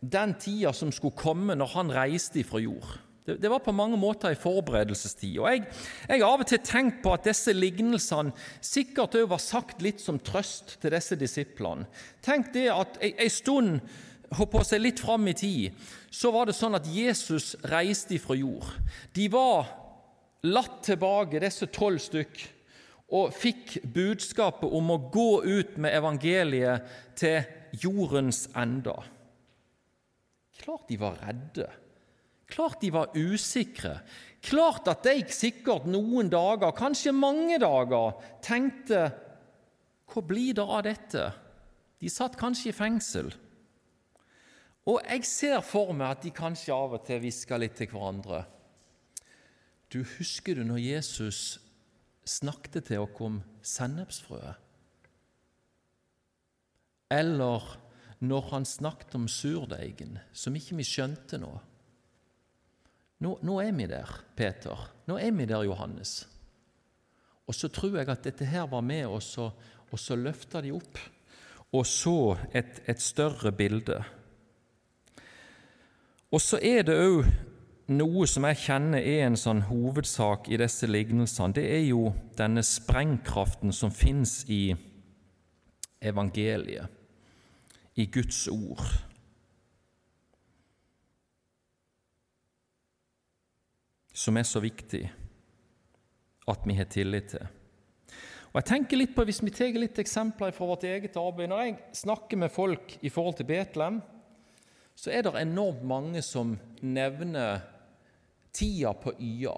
den 0.00 0.34
tida 0.40 0.72
som 0.76 0.92
skulle 0.92 1.18
komme 1.18 1.56
når 1.58 1.72
han 1.74 1.94
reiste 1.94 2.44
fra 2.46 2.60
jord. 2.62 2.98
Det, 3.26 3.36
det 3.42 3.50
var 3.52 3.62
på 3.64 3.74
mange 3.76 3.98
måter 4.00 4.32
ei 4.32 4.38
forberedelsestid. 4.40 5.38
Og 5.40 5.48
jeg, 5.50 5.64
jeg 6.08 6.22
har 6.22 6.28
av 6.28 6.44
og 6.44 6.48
til 6.48 6.62
tenkt 6.64 7.02
på 7.04 7.12
at 7.14 7.26
disse 7.28 7.52
lignelsene 7.56 8.32
sikkert 8.64 9.18
òg 9.20 9.28
var 9.32 9.42
sagt 9.42 9.84
litt 9.84 10.00
som 10.02 10.20
trøst 10.22 10.78
til 10.80 10.94
disse 10.94 11.18
disiplene. 11.20 11.88
Tenk 12.24 12.52
det 12.56 12.68
at 12.72 13.00
ei, 13.04 13.12
ei 13.20 13.32
stund 13.32 13.80
hopper 14.38 14.62
oss 14.62 14.72
litt 14.78 15.02
fram 15.02 15.28
i 15.28 15.34
tid, 15.34 15.76
så 16.10 16.30
var 16.34 16.48
det 16.48 16.56
sånn 16.58 16.78
at 16.78 16.88
Jesus 16.90 17.54
reiste 17.70 18.18
fra 18.22 18.36
jord. 18.38 18.66
De 19.14 19.26
var 19.32 19.68
latt 20.46 20.82
tilbake, 20.86 21.42
disse 21.42 21.68
tolv 21.74 22.00
stykk, 22.02 22.42
og 23.10 23.34
fikk 23.34 23.80
budskapet 23.90 24.70
om 24.70 24.92
å 24.94 25.00
gå 25.10 25.42
ut 25.42 25.76
med 25.82 25.96
evangeliet 25.98 26.86
til 27.18 27.42
jordens 27.82 28.44
ende. 28.54 28.94
Klart 30.60 30.86
de 30.90 30.98
var 31.00 31.18
redde. 31.24 31.66
Klart 32.50 32.80
de 32.82 32.90
var 32.94 33.14
usikre. 33.18 33.96
Klart 34.42 34.88
at 34.90 35.04
de 35.06 35.24
sikkert 35.32 35.86
noen 35.90 36.30
dager, 36.30 36.74
kanskje 36.76 37.14
mange 37.14 37.58
dager, 37.62 38.16
tenkte 38.44 39.10
Hva 40.10 40.22
blir 40.26 40.56
det 40.58 40.64
av 40.64 40.82
dette? 40.82 41.28
De 42.02 42.10
satt 42.10 42.34
kanskje 42.38 42.72
i 42.72 42.74
fengsel. 42.74 43.28
Og 44.90 44.98
jeg 45.04 45.26
ser 45.28 45.60
for 45.62 45.92
meg 45.94 46.16
at 46.16 46.24
de 46.24 46.32
kanskje 46.34 46.74
av 46.74 46.96
og 46.96 47.04
til 47.06 47.20
hvisker 47.22 47.60
litt 47.62 47.76
til 47.78 47.90
hverandre. 47.92 48.42
Du 49.90 50.02
Husker 50.16 50.58
du 50.58 50.64
når 50.66 50.80
Jesus 50.82 51.60
snakket 52.26 52.88
til 52.90 53.04
oss 53.04 53.22
om 53.26 53.38
sennepsfrøet? 53.62 54.66
Eller 57.10 57.64
når 58.22 58.50
han 58.52 58.66
snakket 58.68 59.16
om 59.18 59.26
surdeigen, 59.30 60.18
som 60.32 60.54
ikke 60.54 60.76
vi 60.78 60.86
skjønte 60.86 61.40
nå? 61.42 61.50
nå? 63.24 63.32
Nå 63.42 63.56
er 63.62 63.72
vi 63.74 63.88
der, 63.90 64.10
Peter. 64.38 64.84
Nå 65.10 65.18
er 65.18 65.32
vi 65.34 65.48
der, 65.50 65.64
Johannes. 65.66 66.20
Og 67.50 67.56
så 67.56 67.70
tror 67.72 67.98
jeg 67.98 68.10
at 68.12 68.26
dette 68.26 68.46
her 68.46 68.68
var 68.70 68.84
med 68.86 69.08
oss, 69.10 69.32
og 69.40 69.98
så 69.98 70.18
løfta 70.18 70.62
de 70.62 70.70
opp 70.76 71.00
og 71.70 71.86
så 71.86 72.34
et, 72.54 72.80
et 72.90 73.02
større 73.02 73.52
bilde. 73.54 74.00
Og 76.30 76.40
så 76.42 76.60
er 76.62 76.84
det 76.86 76.94
òg 76.94 77.26
noe 77.90 78.26
som 78.30 78.46
jeg 78.46 78.60
kjenner 78.62 79.02
er 79.02 79.24
en 79.26 79.38
sånn 79.38 79.64
hovedsak 79.66 80.46
i 80.52 80.58
disse 80.60 80.86
lignelsene, 80.86 81.56
det 81.56 81.64
er 81.66 81.84
jo 81.88 82.12
denne 82.38 82.62
sprengkraften 82.62 83.74
som 83.74 83.90
fins 83.90 84.44
i 84.46 84.70
evangeliet, 86.00 86.86
i 87.98 88.06
Guds 88.06 88.44
ord. 88.52 88.84
Som 94.14 94.38
er 94.38 94.46
så 94.46 94.62
viktig 94.62 95.02
at 96.50 96.62
vi 96.66 96.76
har 96.78 96.88
tillit 96.92 97.34
til. 97.34 97.48
Og 98.50 98.58
jeg 98.58 98.66
tenker 98.66 98.98
litt 98.98 99.12
på, 99.14 99.22
Hvis 99.24 99.42
vi 99.42 99.52
tar 99.54 99.76
litt 99.78 99.98
eksempler 100.02 100.50
fra 100.50 100.66
vårt 100.66 100.82
eget 100.82 101.14
arbeid 101.16 101.52
Når 101.52 101.60
jeg 101.62 101.76
snakker 102.00 102.36
med 102.36 102.50
folk 102.50 102.96
i 103.00 103.08
forhold 103.08 103.36
til 103.38 103.46
Betlehem, 103.46 104.00
så 104.94 105.12
er 105.14 105.24
det 105.24 105.34
enormt 105.40 105.82
mange 105.86 106.22
som 106.24 106.54
nevner 106.82 107.62
tida 108.52 108.92
på 108.96 109.14
Y-a, 109.18 109.54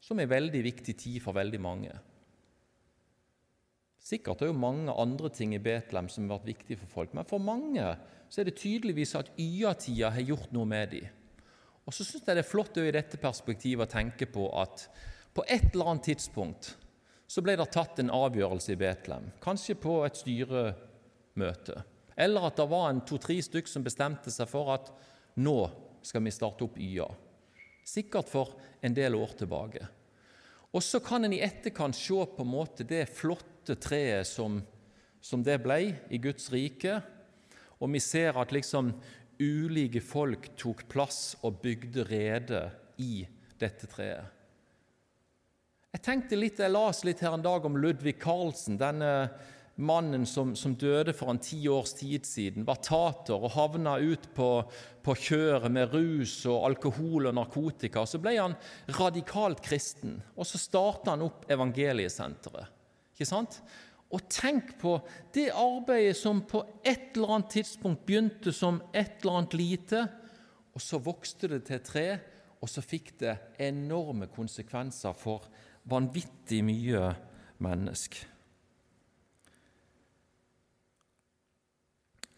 som 0.00 0.20
er 0.22 0.30
veldig 0.30 0.62
viktig 0.64 0.94
tid 0.96 1.18
for 1.24 1.36
veldig 1.36 1.60
mange. 1.60 1.94
Sikkert 4.06 4.38
er 4.38 4.46
det 4.46 4.52
jo 4.52 4.62
mange 4.62 4.94
andre 4.94 5.30
ting 5.34 5.56
i 5.56 5.62
Betlehem 5.62 6.08
som 6.12 6.28
har 6.28 6.38
vært 6.38 6.52
viktige 6.52 6.78
for 6.84 6.92
folk, 7.00 7.14
men 7.16 7.26
for 7.26 7.42
mange 7.42 7.82
så 8.30 8.40
er 8.40 8.48
det 8.48 8.58
tydeligvis 8.60 9.16
at 9.18 9.32
Y-a-tida 9.40 10.12
har 10.14 10.28
gjort 10.28 10.52
noe 10.54 10.68
med 10.70 10.92
dem. 10.94 11.08
Og 11.86 11.94
så 11.94 12.06
syns 12.06 12.26
jeg 12.26 12.38
det 12.38 12.42
er 12.42 12.48
flott 12.48 12.78
i 12.82 12.94
dette 12.94 13.18
perspektivet 13.22 13.86
å 13.86 13.90
tenke 13.90 14.26
på 14.30 14.48
at 14.58 14.88
på 15.34 15.44
et 15.50 15.68
eller 15.72 15.92
annet 15.92 16.08
tidspunkt 16.08 16.72
så 17.26 17.42
ble 17.42 17.56
det 17.58 17.66
tatt 17.74 17.98
en 18.00 18.12
avgjørelse 18.14 18.74
i 18.74 18.78
Betlehem, 18.78 19.28
kanskje 19.42 19.74
på 19.78 19.98
et 20.06 20.18
styremøte. 20.18 21.82
Eller 22.16 22.48
at 22.48 22.56
det 22.56 22.68
var 22.70 22.88
en 22.88 23.02
to-tre 23.04 23.36
stykk 23.44 23.68
som 23.68 23.84
bestemte 23.84 24.32
seg 24.32 24.48
for 24.48 24.72
at 24.72 24.88
nå 25.36 25.58
skal 26.06 26.24
vi 26.24 26.32
starte 26.32 26.64
opp 26.64 26.78
YA. 26.80 27.06
Sikkert 27.86 28.30
for 28.30 28.56
en 28.80 28.96
del 28.96 29.14
år 29.18 29.36
tilbake. 29.38 29.84
Og 30.72 30.82
så 30.82 31.00
kan 31.04 31.24
en 31.24 31.34
i 31.36 31.42
etterkant 31.44 31.96
se 31.96 32.16
på 32.16 32.44
en 32.44 32.50
måte 32.50 32.86
det 32.88 33.04
flotte 33.12 33.76
treet 33.80 34.26
som, 34.28 34.58
som 35.20 35.44
det 35.44 35.58
ble 35.64 35.78
i 36.12 36.20
Guds 36.22 36.50
rike. 36.52 36.98
Og 37.80 37.92
vi 37.92 38.00
ser 38.02 38.36
at 38.40 38.52
liksom 38.52 38.94
ulike 39.40 40.00
folk 40.00 40.50
tok 40.56 40.86
plass 40.88 41.36
og 41.44 41.60
bygde 41.64 42.06
rede 42.08 42.62
i 43.02 43.26
dette 43.60 43.88
treet. 43.92 44.32
Jeg 45.96 46.04
tenkte 46.04 46.36
litt, 46.36 46.58
jeg 46.60 46.72
las 46.72 47.04
litt 47.08 47.22
her 47.24 47.32
en 47.32 47.44
dag 47.44 47.64
om 47.64 47.76
Ludvig 47.80 48.18
Carlsen, 48.20 48.76
denne 48.76 49.30
mannen 49.76 50.26
som, 50.26 50.54
som, 50.56 50.74
døde 50.74 51.12
for 51.16 51.30
en 51.30 51.40
ti 51.42 51.58
års 51.68 51.92
tid 51.98 52.26
siden, 52.26 52.64
var 52.64 52.80
tater 52.84 53.36
og 53.36 53.52
havna 53.56 53.96
ut 54.00 54.28
på, 54.34 54.50
på 55.04 55.16
kjøret 55.20 55.72
med 55.72 55.92
rus 55.92 56.38
og 56.48 56.64
alkohol 56.70 57.28
og 57.28 57.36
narkotika. 57.36 58.06
Så 58.08 58.20
ble 58.22 58.36
han 58.38 58.56
radikalt 58.96 59.60
kristen, 59.64 60.16
og 60.36 60.48
så 60.48 60.60
starta 60.60 61.12
han 61.12 61.26
opp 61.26 61.44
Evangeliesenteret. 61.52 62.72
Ikke 63.16 63.28
sant? 63.28 63.60
Og 64.12 64.28
tenk 64.30 64.76
på 64.80 64.94
det 65.34 65.48
arbeidet 65.50 66.16
som 66.18 66.44
på 66.46 66.62
et 66.86 67.16
eller 67.16 67.36
annet 67.36 67.56
tidspunkt 67.58 68.06
begynte 68.06 68.52
som 68.54 68.78
et 68.94 69.18
eller 69.20 69.40
annet 69.40 69.56
lite, 69.58 70.04
og 70.76 70.84
så 70.84 71.00
vokste 71.02 71.50
det 71.50 71.64
til 71.68 71.82
tre, 71.84 72.06
og 72.62 72.70
så 72.70 72.84
fikk 72.84 73.16
det 73.20 73.34
enorme 73.66 74.28
konsekvenser 74.32 75.16
for 75.16 75.48
vanvittig 75.90 76.62
mye 76.64 77.10
mennesker. 77.62 78.35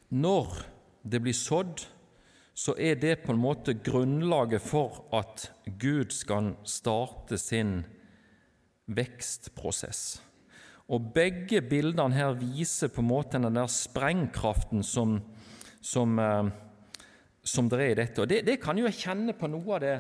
Når 0.09 0.53
det 1.05 1.21
blir 1.21 1.37
sådd, 1.37 1.85
så 2.59 2.75
er 2.81 2.97
det 2.99 3.21
på 3.23 3.33
en 3.35 3.41
måte 3.41 3.77
grunnlaget 3.85 4.63
for 4.65 5.05
at 5.15 5.51
Gud 5.79 6.11
skal 6.17 6.55
starte 6.67 7.39
sin 7.39 7.83
vekstprosess. 8.89 10.23
Og 10.89 11.11
Begge 11.15 11.61
bildene 11.61 12.17
her 12.17 12.33
viser 12.41 12.89
på 12.89 13.05
en 13.05 13.11
måte 13.11 13.39
den 13.39 13.61
der 13.61 13.69
sprengkraften 13.69 14.83
som, 14.83 15.19
som, 15.85 16.17
eh, 16.19 16.49
som 17.45 17.69
det 17.69 17.83
er 17.83 17.93
i 17.93 17.99
dette. 18.01 18.25
Og 18.25 18.31
det, 18.31 18.41
det 18.49 18.57
kan 18.63 18.81
jo 18.81 18.89
jeg 18.89 19.03
kjenne 19.05 19.37
på 19.37 19.51
noe 19.53 19.77
av 19.77 19.85
det, 19.85 19.95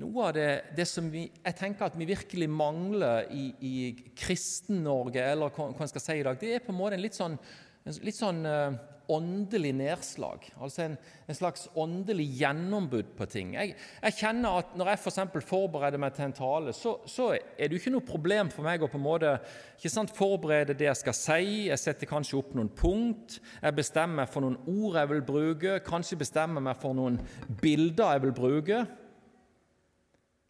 noe 0.00 0.30
av 0.30 0.32
det, 0.34 0.48
det 0.74 0.88
som 0.88 1.12
vi, 1.12 1.26
jeg 1.28 1.58
tenker 1.60 1.86
at 1.86 1.98
vi 2.00 2.08
virkelig 2.08 2.48
mangler 2.50 3.28
i, 3.30 3.44
i 3.60 3.74
Kristen-Norge, 4.16 5.28
eller 5.34 5.52
hva, 5.52 5.68
en 5.70 5.92
skal 5.92 6.02
si 6.02 6.18
i 6.18 6.24
dag, 6.26 6.40
det 6.40 6.56
er 6.56 6.64
på 6.64 6.72
en 6.72 6.80
måte 6.80 6.96
en 6.96 7.04
litt 7.04 7.20
sånn, 7.20 7.36
litt 7.84 8.16
sånn 8.16 8.44
uh, 8.48 8.76
åndelig 9.12 9.72
nedslag. 9.76 10.46
Altså 10.60 10.82
en, 10.86 10.94
en 11.28 11.36
slags 11.36 11.66
åndelig 11.76 12.24
gjennombrudd 12.38 13.10
på 13.18 13.26
ting. 13.28 13.52
Jeg, 13.58 13.74
jeg, 14.00 14.16
kjenner 14.16 14.60
at 14.62 14.72
Når 14.78 14.90
jeg 14.92 15.02
for 15.02 15.44
forbereder 15.44 16.00
meg 16.00 16.14
til 16.16 16.24
en 16.24 16.36
tale, 16.36 16.72
så, 16.72 16.96
så, 17.06 17.32
er 17.34 17.68
det 17.68 17.76
jo 17.76 17.82
ikke 17.82 17.94
noe 17.94 18.06
problem 18.08 18.50
for 18.52 18.64
meg 18.64 18.82
å 18.82 18.88
på 18.88 18.98
en 18.98 19.04
måte 19.04 19.34
ikke 19.76 19.92
sant, 19.92 20.14
forberede 20.16 20.76
det 20.78 20.88
jeg 20.88 21.02
skal 21.02 21.18
si. 21.18 21.68
Jeg 21.68 21.82
setter 21.82 22.08
kanskje 22.08 22.40
opp 22.40 22.54
noen 22.56 22.72
punkt. 22.72 23.38
Jeg 23.60 23.76
bestemmer 23.76 24.22
meg 24.22 24.32
for 24.32 24.46
noen 24.46 24.58
ord 24.64 25.00
jeg 25.00 25.12
vil 25.12 25.24
bruke. 25.28 25.78
Kanskje 25.84 26.20
bestemmer 26.24 26.64
meg 26.64 26.80
for 26.80 26.96
noen 26.96 27.20
bilder 27.60 28.16
jeg 28.16 28.24
vil 28.24 28.36
bruke. 28.36 28.84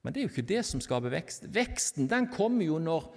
Men 0.04 0.12
det 0.12 0.20
er 0.20 0.26
jo 0.28 0.34
ikke 0.34 0.50
det 0.52 0.64
som 0.68 0.82
skaper 0.84 1.14
vekst. 1.14 1.48
Veksten 1.50 2.10
den 2.10 2.28
kommer 2.30 2.66
jo 2.66 2.78
når 2.78 3.08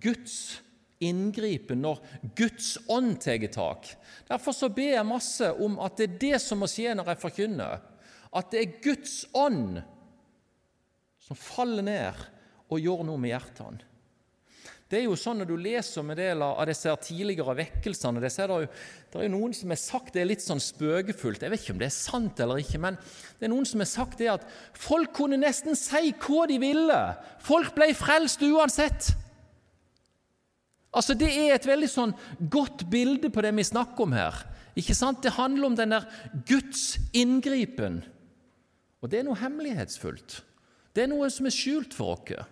Guds 0.00 0.60
inngripen, 1.00 1.80
når 1.82 2.00
Guds 2.36 2.74
ånd 2.92 3.16
tar 3.24 3.46
tak. 3.52 3.88
Derfor 4.28 4.56
så 4.56 4.68
ber 4.72 4.96
jeg 4.98 5.08
masse 5.08 5.52
om 5.64 5.78
at 5.82 5.96
det 5.98 6.08
er 6.08 6.18
det 6.26 6.40
som 6.44 6.60
må 6.60 6.68
skje 6.70 6.94
når 6.96 7.12
jeg 7.12 7.22
forkynner. 7.24 7.86
At 8.36 8.50
det 8.52 8.60
er 8.62 8.74
Guds 8.84 9.14
ånd 9.34 9.80
som 11.24 11.38
faller 11.38 11.86
ned 11.86 12.26
og 12.70 12.82
gjør 12.82 13.06
noe 13.06 13.20
med 13.20 13.34
hjertene. 13.34 13.86
Det 14.90 14.98
er 14.98 15.04
jo 15.04 15.14
sånn 15.14 15.38
Når 15.38 15.46
du 15.46 15.54
leser 15.62 16.00
om 16.02 16.08
en 16.10 16.18
del 16.18 16.40
av 16.42 16.64
disse 16.66 16.90
tidligere 17.06 17.54
vekkelsene 17.60 18.18
det 18.18 18.32
er, 18.42 18.50
jo, 18.50 18.66
det 19.12 19.20
er 19.20 19.28
jo 19.28 19.32
noen 19.36 19.52
som 19.54 19.70
har 19.70 19.78
sagt 19.78 20.16
det 20.16 20.24
er 20.24 20.30
litt 20.32 20.42
sånn 20.42 20.62
spøkefullt. 20.62 21.44
Jeg 21.46 21.52
vet 21.52 21.62
ikke 21.62 21.76
om 21.76 21.82
det 21.82 21.86
er 21.86 21.94
sant 21.94 22.42
eller 22.42 22.58
ikke, 22.58 22.80
men 22.82 22.98
det 23.38 23.46
er 23.46 23.52
noen 23.52 23.68
som 23.70 23.84
har 23.84 23.90
sagt 23.90 24.18
det 24.18 24.32
at 24.32 24.46
folk 24.74 25.14
kunne 25.14 25.38
nesten 25.38 25.78
si 25.78 26.10
hva 26.24 26.48
de 26.50 26.58
ville. 26.62 27.00
Folk 27.46 27.70
ble 27.78 27.92
frelst 27.94 28.42
uansett. 28.42 29.12
Altså 30.90 31.14
Det 31.14 31.28
er 31.30 31.54
et 31.54 31.66
veldig 31.66 31.88
sånn 31.90 32.14
godt 32.50 32.86
bilde 32.90 33.30
på 33.30 33.42
det 33.44 33.52
vi 33.54 33.66
snakker 33.66 34.06
om 34.06 34.14
her. 34.16 34.38
Ikke 34.78 34.94
sant? 34.96 35.22
Det 35.22 35.34
handler 35.36 35.70
om 35.70 35.76
den 35.78 35.94
der 35.94 36.06
Guds 36.46 36.98
inngripen. 37.16 38.00
Og 39.00 39.10
det 39.10 39.20
er 39.20 39.28
noe 39.28 39.38
hemmelighetsfullt. 39.38 40.40
Det 40.94 41.04
er 41.04 41.12
noe 41.12 41.30
som 41.30 41.46
er 41.46 41.54
skjult 41.54 41.94
for 41.96 42.18
oss. 42.18 42.42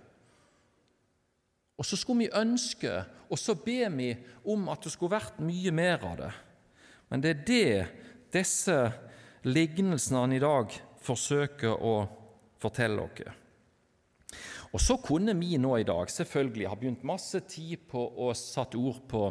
Og 1.78 1.86
så 1.86 1.98
skulle 1.98 2.26
vi 2.26 2.34
ønske, 2.34 2.90
og 3.30 3.38
så 3.38 3.54
ber 3.54 3.90
vi 3.94 4.10
om 4.50 4.66
at 4.72 4.82
det 4.82 4.92
skulle 4.94 5.14
vært 5.14 5.38
mye 5.42 5.74
mer 5.74 6.02
av 6.06 6.16
det. 6.18 6.30
Men 7.10 7.22
det 7.22 7.30
er 7.30 7.44
det 7.46 7.74
disse 8.34 8.78
lignelsene 9.46 10.36
i 10.36 10.42
dag 10.42 10.74
forsøker 11.04 11.78
å 11.78 11.94
fortelle 12.58 13.04
oss. 13.06 13.37
Og 14.74 14.82
så 14.84 14.98
kunne 15.00 15.32
vi 15.38 15.56
nå 15.60 15.78
i 15.78 15.86
dag 15.88 16.10
selvfølgelig 16.12 16.68
ha 16.68 16.76
begynt 16.76 17.06
masse 17.08 17.40
tid 17.48 17.88
på 17.88 18.04
å 18.20 18.32
satt 18.36 18.76
ord 18.76 19.00
på 19.08 19.24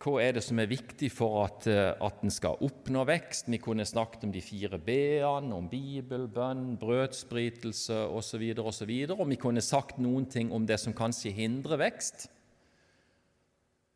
hva 0.00 0.20
er 0.22 0.36
det 0.36 0.42
som 0.44 0.58
er 0.60 0.68
viktig 0.70 1.08
for 1.12 1.40
at, 1.42 1.66
eh, 1.66 1.90
at 1.90 2.20
en 2.22 2.30
skal 2.30 2.60
oppnå 2.62 3.02
vekst? 3.08 3.48
Vi 3.50 3.58
kunne 3.58 3.86
snakket 3.88 4.24
om 4.24 4.32
de 4.32 4.42
fire 4.44 4.78
b-ene, 4.78 5.54
om 5.56 5.66
Bibel, 5.68 6.28
bønn, 6.28 6.76
brødspritelse 6.78 7.96
osv. 8.06 8.44
Og, 8.58 8.66
og, 8.66 8.74
så 8.74 8.86
og 9.16 9.24
vi 9.28 9.40
kunne 9.40 9.64
sagt 9.64 9.98
noen 9.98 10.28
ting 10.30 10.52
om 10.52 10.66
det 10.66 10.78
som 10.80 10.94
kanskje 10.94 11.32
hindrer 11.34 11.80
vekst. 11.80 12.28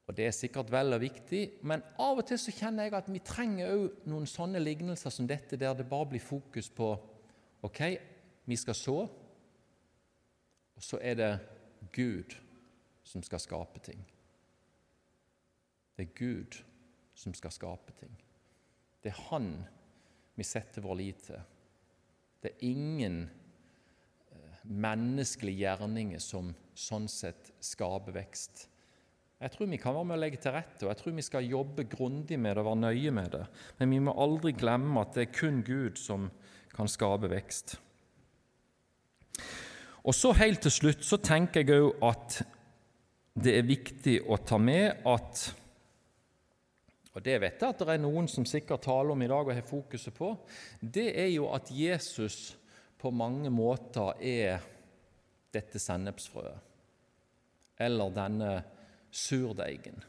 Og 0.09 0.16
Det 0.16 0.26
er 0.26 0.37
sikkert 0.37 0.72
vel 0.72 0.92
og 0.92 1.00
viktig, 1.00 1.62
men 1.62 1.85
av 1.96 2.18
og 2.18 2.26
til 2.28 2.38
så 2.40 2.52
kjenner 2.52 2.85
jeg 2.85 2.96
at 2.98 3.07
vi 3.09 3.22
trenger 3.24 3.72
òg 3.72 4.09
noen 4.11 4.26
sånne 4.28 4.61
lignelser 4.61 5.11
som 5.14 5.28
dette, 5.28 5.57
der 5.57 5.72
det 5.74 5.88
bare 5.88 6.11
blir 6.11 6.20
fokus 6.20 6.68
på 6.68 6.90
ok, 7.64 7.80
vi 8.44 8.57
skal 8.61 8.76
så, 8.76 8.98
og 10.77 10.83
så 10.83 10.99
er 11.03 11.19
det 11.19 11.33
Gud 11.95 12.37
som 13.05 13.23
skal 13.23 13.43
skape 13.43 13.83
ting. 13.85 14.01
Det 15.95 16.09
er 16.09 16.17
Gud 16.19 16.59
som 17.15 17.35
skal 17.37 17.55
skape 17.55 17.95
ting. 18.01 18.15
Det 19.03 19.13
er 19.13 19.23
Han 19.31 19.51
vi 20.35 20.45
setter 20.47 20.83
vår 20.83 20.97
lit 20.99 21.27
til. 21.29 21.43
Det 22.43 22.51
er 22.51 22.65
ingen 22.67 23.21
eh, 24.35 24.63
menneskelige 24.67 25.63
gjerninger 25.63 26.23
som 26.23 26.51
sånn 26.75 27.07
sett 27.09 27.53
skaper 27.63 28.17
vekst. 28.17 28.67
Jeg 29.45 29.53
tror 29.55 29.71
vi 29.71 29.79
kan 29.79 29.95
være 29.95 30.09
med 30.09 30.17
å 30.17 30.23
legge 30.23 30.41
til 30.43 30.55
rette, 30.55 30.83
og 30.83 30.91
jeg 30.91 31.01
tror 31.01 31.15
vi 31.15 31.27
skal 31.27 31.47
jobbe 31.47 31.87
grundig 31.91 32.39
med 32.41 32.55
det 32.55 32.65
og 32.65 32.69
være 32.71 32.83
nøye 32.83 33.15
med 33.15 33.31
det. 33.35 33.45
Men 33.79 33.95
vi 33.95 34.03
må 34.07 34.15
aldri 34.25 34.55
glemme 34.57 35.03
at 35.03 35.15
det 35.15 35.27
er 35.27 35.37
kun 35.37 35.63
Gud 35.67 36.01
som 36.01 36.29
kan 36.75 36.91
skape 36.91 37.31
vekst. 37.31 37.77
Og 40.05 40.14
så 40.14 40.35
Helt 40.37 40.61
til 40.64 40.73
slutt 40.73 41.05
så 41.07 41.17
tenker 41.23 41.64
jeg 41.64 41.81
òg 41.81 42.03
at 42.05 42.40
det 43.45 43.55
er 43.59 43.67
viktig 43.67 44.19
å 44.31 44.37
ta 44.47 44.59
med 44.62 45.07
at 45.09 45.47
og 47.14 47.23
Det 47.23 47.37
vet 47.38 47.61
jeg 47.62 47.71
at 47.71 47.79
det 47.79 47.95
er 47.95 48.01
noen 48.03 48.27
som 48.27 48.43
sikkert 48.43 48.83
taler 48.88 49.14
om 49.14 49.21
i 49.23 49.29
dag 49.31 49.47
og 49.47 49.55
har 49.55 49.67
fokuset 49.69 50.11
på. 50.17 50.33
Det 50.81 51.12
er 51.14 51.29
jo 51.31 51.47
at 51.55 51.71
Jesus 51.71 52.57
på 52.99 53.12
mange 53.14 53.53
måter 53.55 54.19
er 54.19 54.64
dette 55.55 55.79
sennepsfrøet, 55.79 56.59
eller 57.79 58.11
denne 58.17 58.51
surdeigen. 59.14 60.03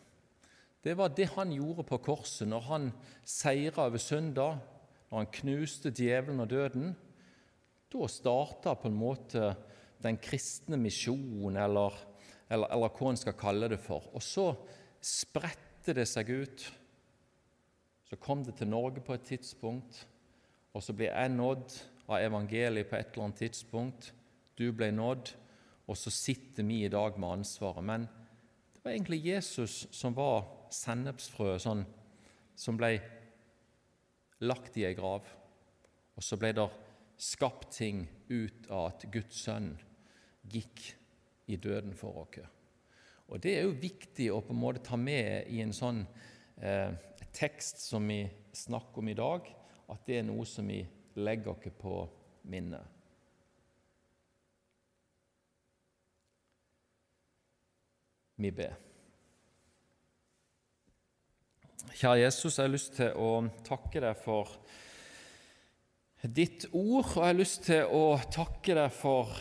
Det 0.81 0.95
var 0.97 1.13
det 1.13 1.29
han 1.35 1.53
gjorde 1.53 1.85
på 1.85 2.01
korset 2.07 2.49
når 2.49 2.65
han 2.71 2.89
seira 3.21 3.85
over 3.85 4.01
synda, 4.01 4.47
når 5.11 5.21
han 5.21 5.31
knuste 5.43 5.93
djevelen 5.93 6.41
og 6.41 6.49
døden. 6.49 6.91
Da 7.93 8.09
starta 8.09 8.73
på 8.73 8.89
en 8.89 8.97
måte 8.97 9.53
den 10.05 10.19
kristne 10.21 10.77
misjon, 10.79 11.57
eller, 11.57 11.95
eller, 12.49 12.71
eller 12.73 12.93
hva 12.93 13.11
en 13.11 13.19
skal 13.19 13.37
kalle 13.37 13.69
det 13.71 13.79
for. 13.81 14.07
Og 14.13 14.23
så 14.23 14.51
spredte 15.03 15.95
det 15.97 16.07
seg 16.09 16.31
ut. 16.31 16.65
Så 18.05 18.19
kom 18.21 18.43
det 18.45 18.57
til 18.59 18.69
Norge 18.69 19.01
på 19.01 19.15
et 19.15 19.25
tidspunkt, 19.25 20.03
og 20.75 20.83
så 20.83 20.93
ble 20.93 21.09
jeg 21.09 21.31
nådd 21.33 21.79
av 22.05 22.19
evangeliet 22.21 22.89
på 22.89 22.99
et 22.99 23.13
eller 23.13 23.27
annet 23.27 23.41
tidspunkt. 23.41 24.11
Du 24.55 24.69
ble 24.75 24.91
nådd, 24.93 25.31
og 25.89 25.97
så 25.97 26.13
sitter 26.13 26.65
vi 26.67 26.83
i 26.85 26.91
dag 26.91 27.17
med 27.19 27.39
ansvaret. 27.39 27.83
Men 27.85 28.07
det 28.73 28.83
var 28.83 28.93
egentlig 28.93 29.23
Jesus 29.25 29.85
som 29.95 30.15
var 30.17 30.45
sennepsfrø 30.73 31.55
sånn, 31.61 31.85
som 32.55 32.77
ble 32.77 32.93
lagt 34.45 34.77
i 34.77 34.85
ei 34.85 34.93
grav. 34.97 35.25
Og 36.15 36.23
så 36.23 36.37
ble 36.39 36.53
det 36.55 36.67
skapt 37.21 37.71
ting 37.77 38.05
ut 38.29 38.69
av 38.69 38.91
at 38.91 39.05
Guds 39.11 39.41
sønn 39.47 39.73
gikk 40.51 40.85
i 41.47 41.57
døden 41.61 41.93
for 41.97 42.23
oss. 42.23 42.39
Og 43.27 43.41
Det 43.41 43.57
er 43.57 43.65
jo 43.65 43.77
viktig 43.81 44.29
å 44.31 44.41
på 44.45 44.53
en 44.53 44.61
måte 44.61 44.83
ta 44.85 44.97
med 44.97 45.49
i 45.49 45.61
en 45.63 45.73
sånn 45.73 46.03
eh, 46.61 46.93
tekst 47.33 47.81
som 47.81 48.05
vi 48.07 48.21
snakker 48.53 49.01
om 49.01 49.09
i 49.09 49.17
dag, 49.17 49.47
at 49.89 50.05
det 50.05 50.19
er 50.19 50.27
noe 50.27 50.45
som 50.45 50.67
vi 50.67 50.83
legger 51.17 51.55
oss 51.55 51.73
på 51.79 51.95
minnet. 52.49 52.93
Vi 58.35 58.51
ber. 58.51 58.73
Kjære 61.95 62.25
Jesus, 62.25 62.57
jeg 62.57 62.65
har 62.65 62.73
lyst 62.73 62.97
til 62.97 63.13
å 63.15 63.29
takke 63.63 64.01
deg 64.03 64.17
for 64.19 64.49
ditt 66.31 66.65
ord, 66.71 67.05
og 67.05 67.19
jeg 67.19 67.27
har 67.27 67.37
lyst 67.37 67.65
til 67.67 67.91
å 67.93 68.15
takke 68.31 68.75
deg 68.77 68.93
for 68.95 69.31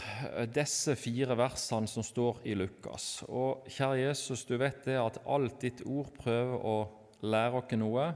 disse 0.53 0.97
fire 0.99 1.37
versene 1.39 1.89
som 1.91 2.05
står 2.05 2.43
i 2.51 2.57
Lukas. 2.59 3.23
Og 3.29 3.69
kjære 3.71 4.03
Jesus, 4.03 4.45
du 4.49 4.57
vet 4.61 4.85
det 4.89 4.99
at 5.01 5.23
alt 5.25 5.61
ditt 5.63 5.85
ord 5.87 6.13
prøver 6.19 6.61
å 6.61 6.77
lære 7.25 7.61
oss 7.63 7.77
noe. 7.81 8.09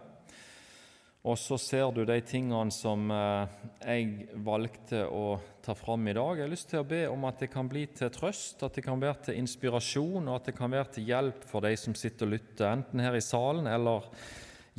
Og 1.29 1.37
så 1.37 1.59
ser 1.61 1.91
du 1.93 2.05
de 2.07 2.17
tingene 2.25 2.73
som 2.73 3.09
eh, 3.11 3.57
jeg 3.83 4.29
valgte 4.47 5.03
å 5.11 5.37
ta 5.65 5.75
fram 5.77 6.07
i 6.09 6.15
dag. 6.17 6.39
Jeg 6.39 6.47
har 6.47 6.53
lyst 6.53 6.69
til 6.71 6.81
å 6.81 6.89
be 6.89 7.03
om 7.11 7.27
at 7.29 7.43
det 7.43 7.51
kan 7.53 7.69
bli 7.69 7.85
til 7.91 8.13
trøst, 8.15 8.63
at 8.65 8.79
det 8.79 8.85
kan 8.87 9.03
være 9.03 9.29
til 9.29 9.41
inspirasjon, 9.43 10.29
og 10.29 10.37
at 10.39 10.49
det 10.49 10.57
kan 10.57 10.73
være 10.73 10.95
til 10.97 11.11
hjelp 11.11 11.43
for 11.51 11.67
de 11.67 11.75
som 11.77 11.97
sitter 11.99 12.29
og 12.29 12.37
lytter, 12.37 12.71
enten 12.71 13.03
her 13.03 13.19
i 13.19 13.25
salen 13.25 13.69
eller 13.69 14.07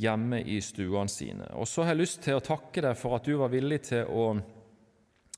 hjemme 0.00 0.40
i 0.42 0.58
stuene 0.64 1.10
sine. 1.12 1.46
Og 1.60 1.68
så 1.68 1.84
har 1.84 1.94
jeg 1.94 2.02
lyst 2.02 2.22
til 2.24 2.38
å 2.38 2.44
takke 2.44 2.84
deg 2.84 2.98
for 2.98 3.18
at 3.18 3.28
du 3.28 3.36
var 3.40 3.52
villig 3.52 3.82
til 3.90 4.08
å 4.08 4.26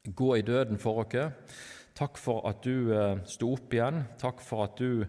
gå 0.06 0.32
i 0.38 0.44
døden 0.46 0.80
for 0.82 1.02
oss. 1.04 1.54
Takk 1.92 2.18
for 2.18 2.46
at 2.48 2.62
du 2.64 2.92
eh, 2.94 3.20
sto 3.28 3.52
opp 3.52 3.74
igjen. 3.74 4.02
Takk 4.20 4.40
for 4.42 4.64
at 4.64 4.78
du 4.80 5.04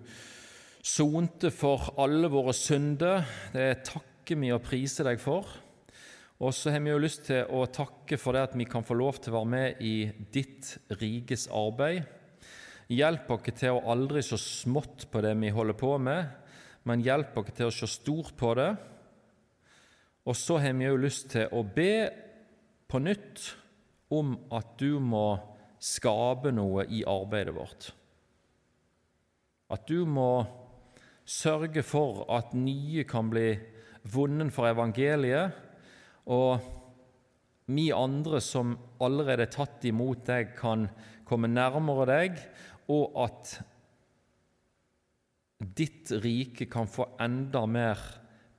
sonte 0.84 1.54
for 1.56 1.94
alle 2.04 2.28
våre 2.32 2.54
synder. 2.56 3.24
Det 3.54 3.86
takker 3.88 4.42
vi 4.42 4.52
og 4.52 4.66
priser 4.66 5.08
deg 5.08 5.22
for. 5.24 5.48
Og 6.44 6.52
så 6.52 6.74
har 6.74 6.82
vi 6.84 6.92
jo 6.92 7.00
lyst 7.00 7.28
til 7.30 7.48
å 7.56 7.64
takke 7.72 8.18
for 8.20 8.36
det 8.36 8.50
at 8.50 8.58
vi 8.60 8.68
kan 8.68 8.84
få 8.84 8.98
lov 9.00 9.22
til 9.22 9.32
å 9.32 9.40
være 9.40 9.52
med 9.54 9.84
i 9.86 9.96
ditt 10.34 10.74
rikes 11.00 11.48
arbeid. 11.48 12.04
Hjelp 12.92 13.30
oss 13.32 13.54
til 13.56 13.78
å 13.78 13.86
aldri 13.94 14.22
se 14.26 14.38
smått 14.42 15.08
på 15.12 15.22
det 15.24 15.32
vi 15.40 15.54
holder 15.56 15.78
på 15.80 15.94
med, 16.04 16.28
men 16.84 17.06
hjelp 17.06 17.38
oss 17.40 17.54
til 17.56 17.70
å 17.70 17.74
se 17.74 17.88
stort 17.88 18.36
på 18.38 18.52
det. 18.60 18.74
Og 20.24 20.38
så 20.40 20.60
har 20.64 20.76
vi 20.78 20.88
jo 20.88 21.00
lyst 21.00 21.32
til 21.34 21.52
å 21.52 21.64
be 21.68 22.08
på 22.88 23.02
nytt 23.04 23.50
om 24.14 24.36
at 24.54 24.78
du 24.80 25.00
må 25.04 25.36
skape 25.84 26.54
noe 26.56 26.86
i 26.88 27.02
arbeidet 27.10 27.56
vårt. 27.56 27.90
At 29.74 29.88
du 29.90 30.06
må 30.08 30.46
sørge 31.26 31.84
for 31.84 32.24
at 32.32 32.54
nye 32.56 33.04
kan 33.08 33.32
bli 33.32 33.50
vunnet 34.14 34.52
for 34.56 34.70
evangeliet, 34.70 35.52
og 36.32 36.64
vi 37.72 37.90
andre 37.96 38.40
som 38.44 38.76
allerede 39.04 39.48
er 39.48 39.52
tatt 39.52 39.84
imot 39.88 40.26
deg, 40.28 40.52
kan 40.56 40.88
komme 41.28 41.52
nærmere 41.52 42.08
deg, 42.08 42.42
og 42.92 43.16
at 43.24 43.54
ditt 45.64 46.12
rike 46.24 46.68
kan 46.72 46.90
få 46.92 47.14
enda 47.24 47.64
mer 47.68 48.02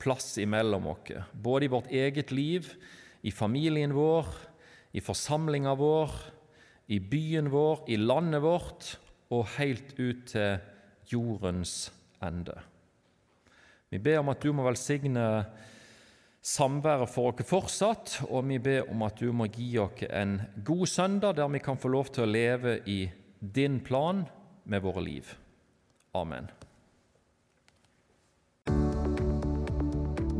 plass 0.04 0.36
imellom 0.38 0.86
oss, 0.92 1.14
både 1.32 1.66
i 1.66 1.72
vårt 1.72 1.90
eget 1.90 2.32
liv, 2.32 2.68
i 3.24 3.32
familien 3.32 3.94
vår, 3.96 4.28
i 4.92 5.00
forsamlinga 5.00 5.74
vår, 5.80 6.12
i 6.92 7.00
byen 7.00 7.48
vår, 7.50 7.86
i 7.88 7.96
landet 7.96 8.44
vårt 8.44 8.90
og 9.32 9.48
helt 9.56 9.96
ut 9.98 10.26
til 10.30 10.58
jordens 11.10 11.88
ende. 12.22 12.56
Vi 13.90 14.00
ber 14.02 14.20
om 14.20 14.32
at 14.32 14.42
du 14.42 14.52
må 14.52 14.66
velsigne 14.66 15.24
samværet 16.44 17.08
for 17.08 17.32
oss 17.32 17.48
fortsatt, 17.48 18.16
og 18.28 18.44
vi 18.48 18.58
ber 18.60 18.90
om 18.92 19.04
at 19.06 19.20
du 19.20 19.32
må 19.32 19.48
gi 19.48 19.72
oss 19.80 20.04
en 20.10 20.40
god 20.66 20.86
søndag 20.90 21.38
der 21.38 21.48
vi 21.56 21.62
kan 21.64 21.80
få 21.80 21.92
lov 21.94 22.12
til 22.12 22.26
å 22.26 22.32
leve 22.32 22.78
i 22.90 23.00
din 23.40 23.80
plan 23.80 24.24
med 24.64 24.84
våre 24.84 25.04
liv. 25.04 25.34
Amen. 26.14 26.50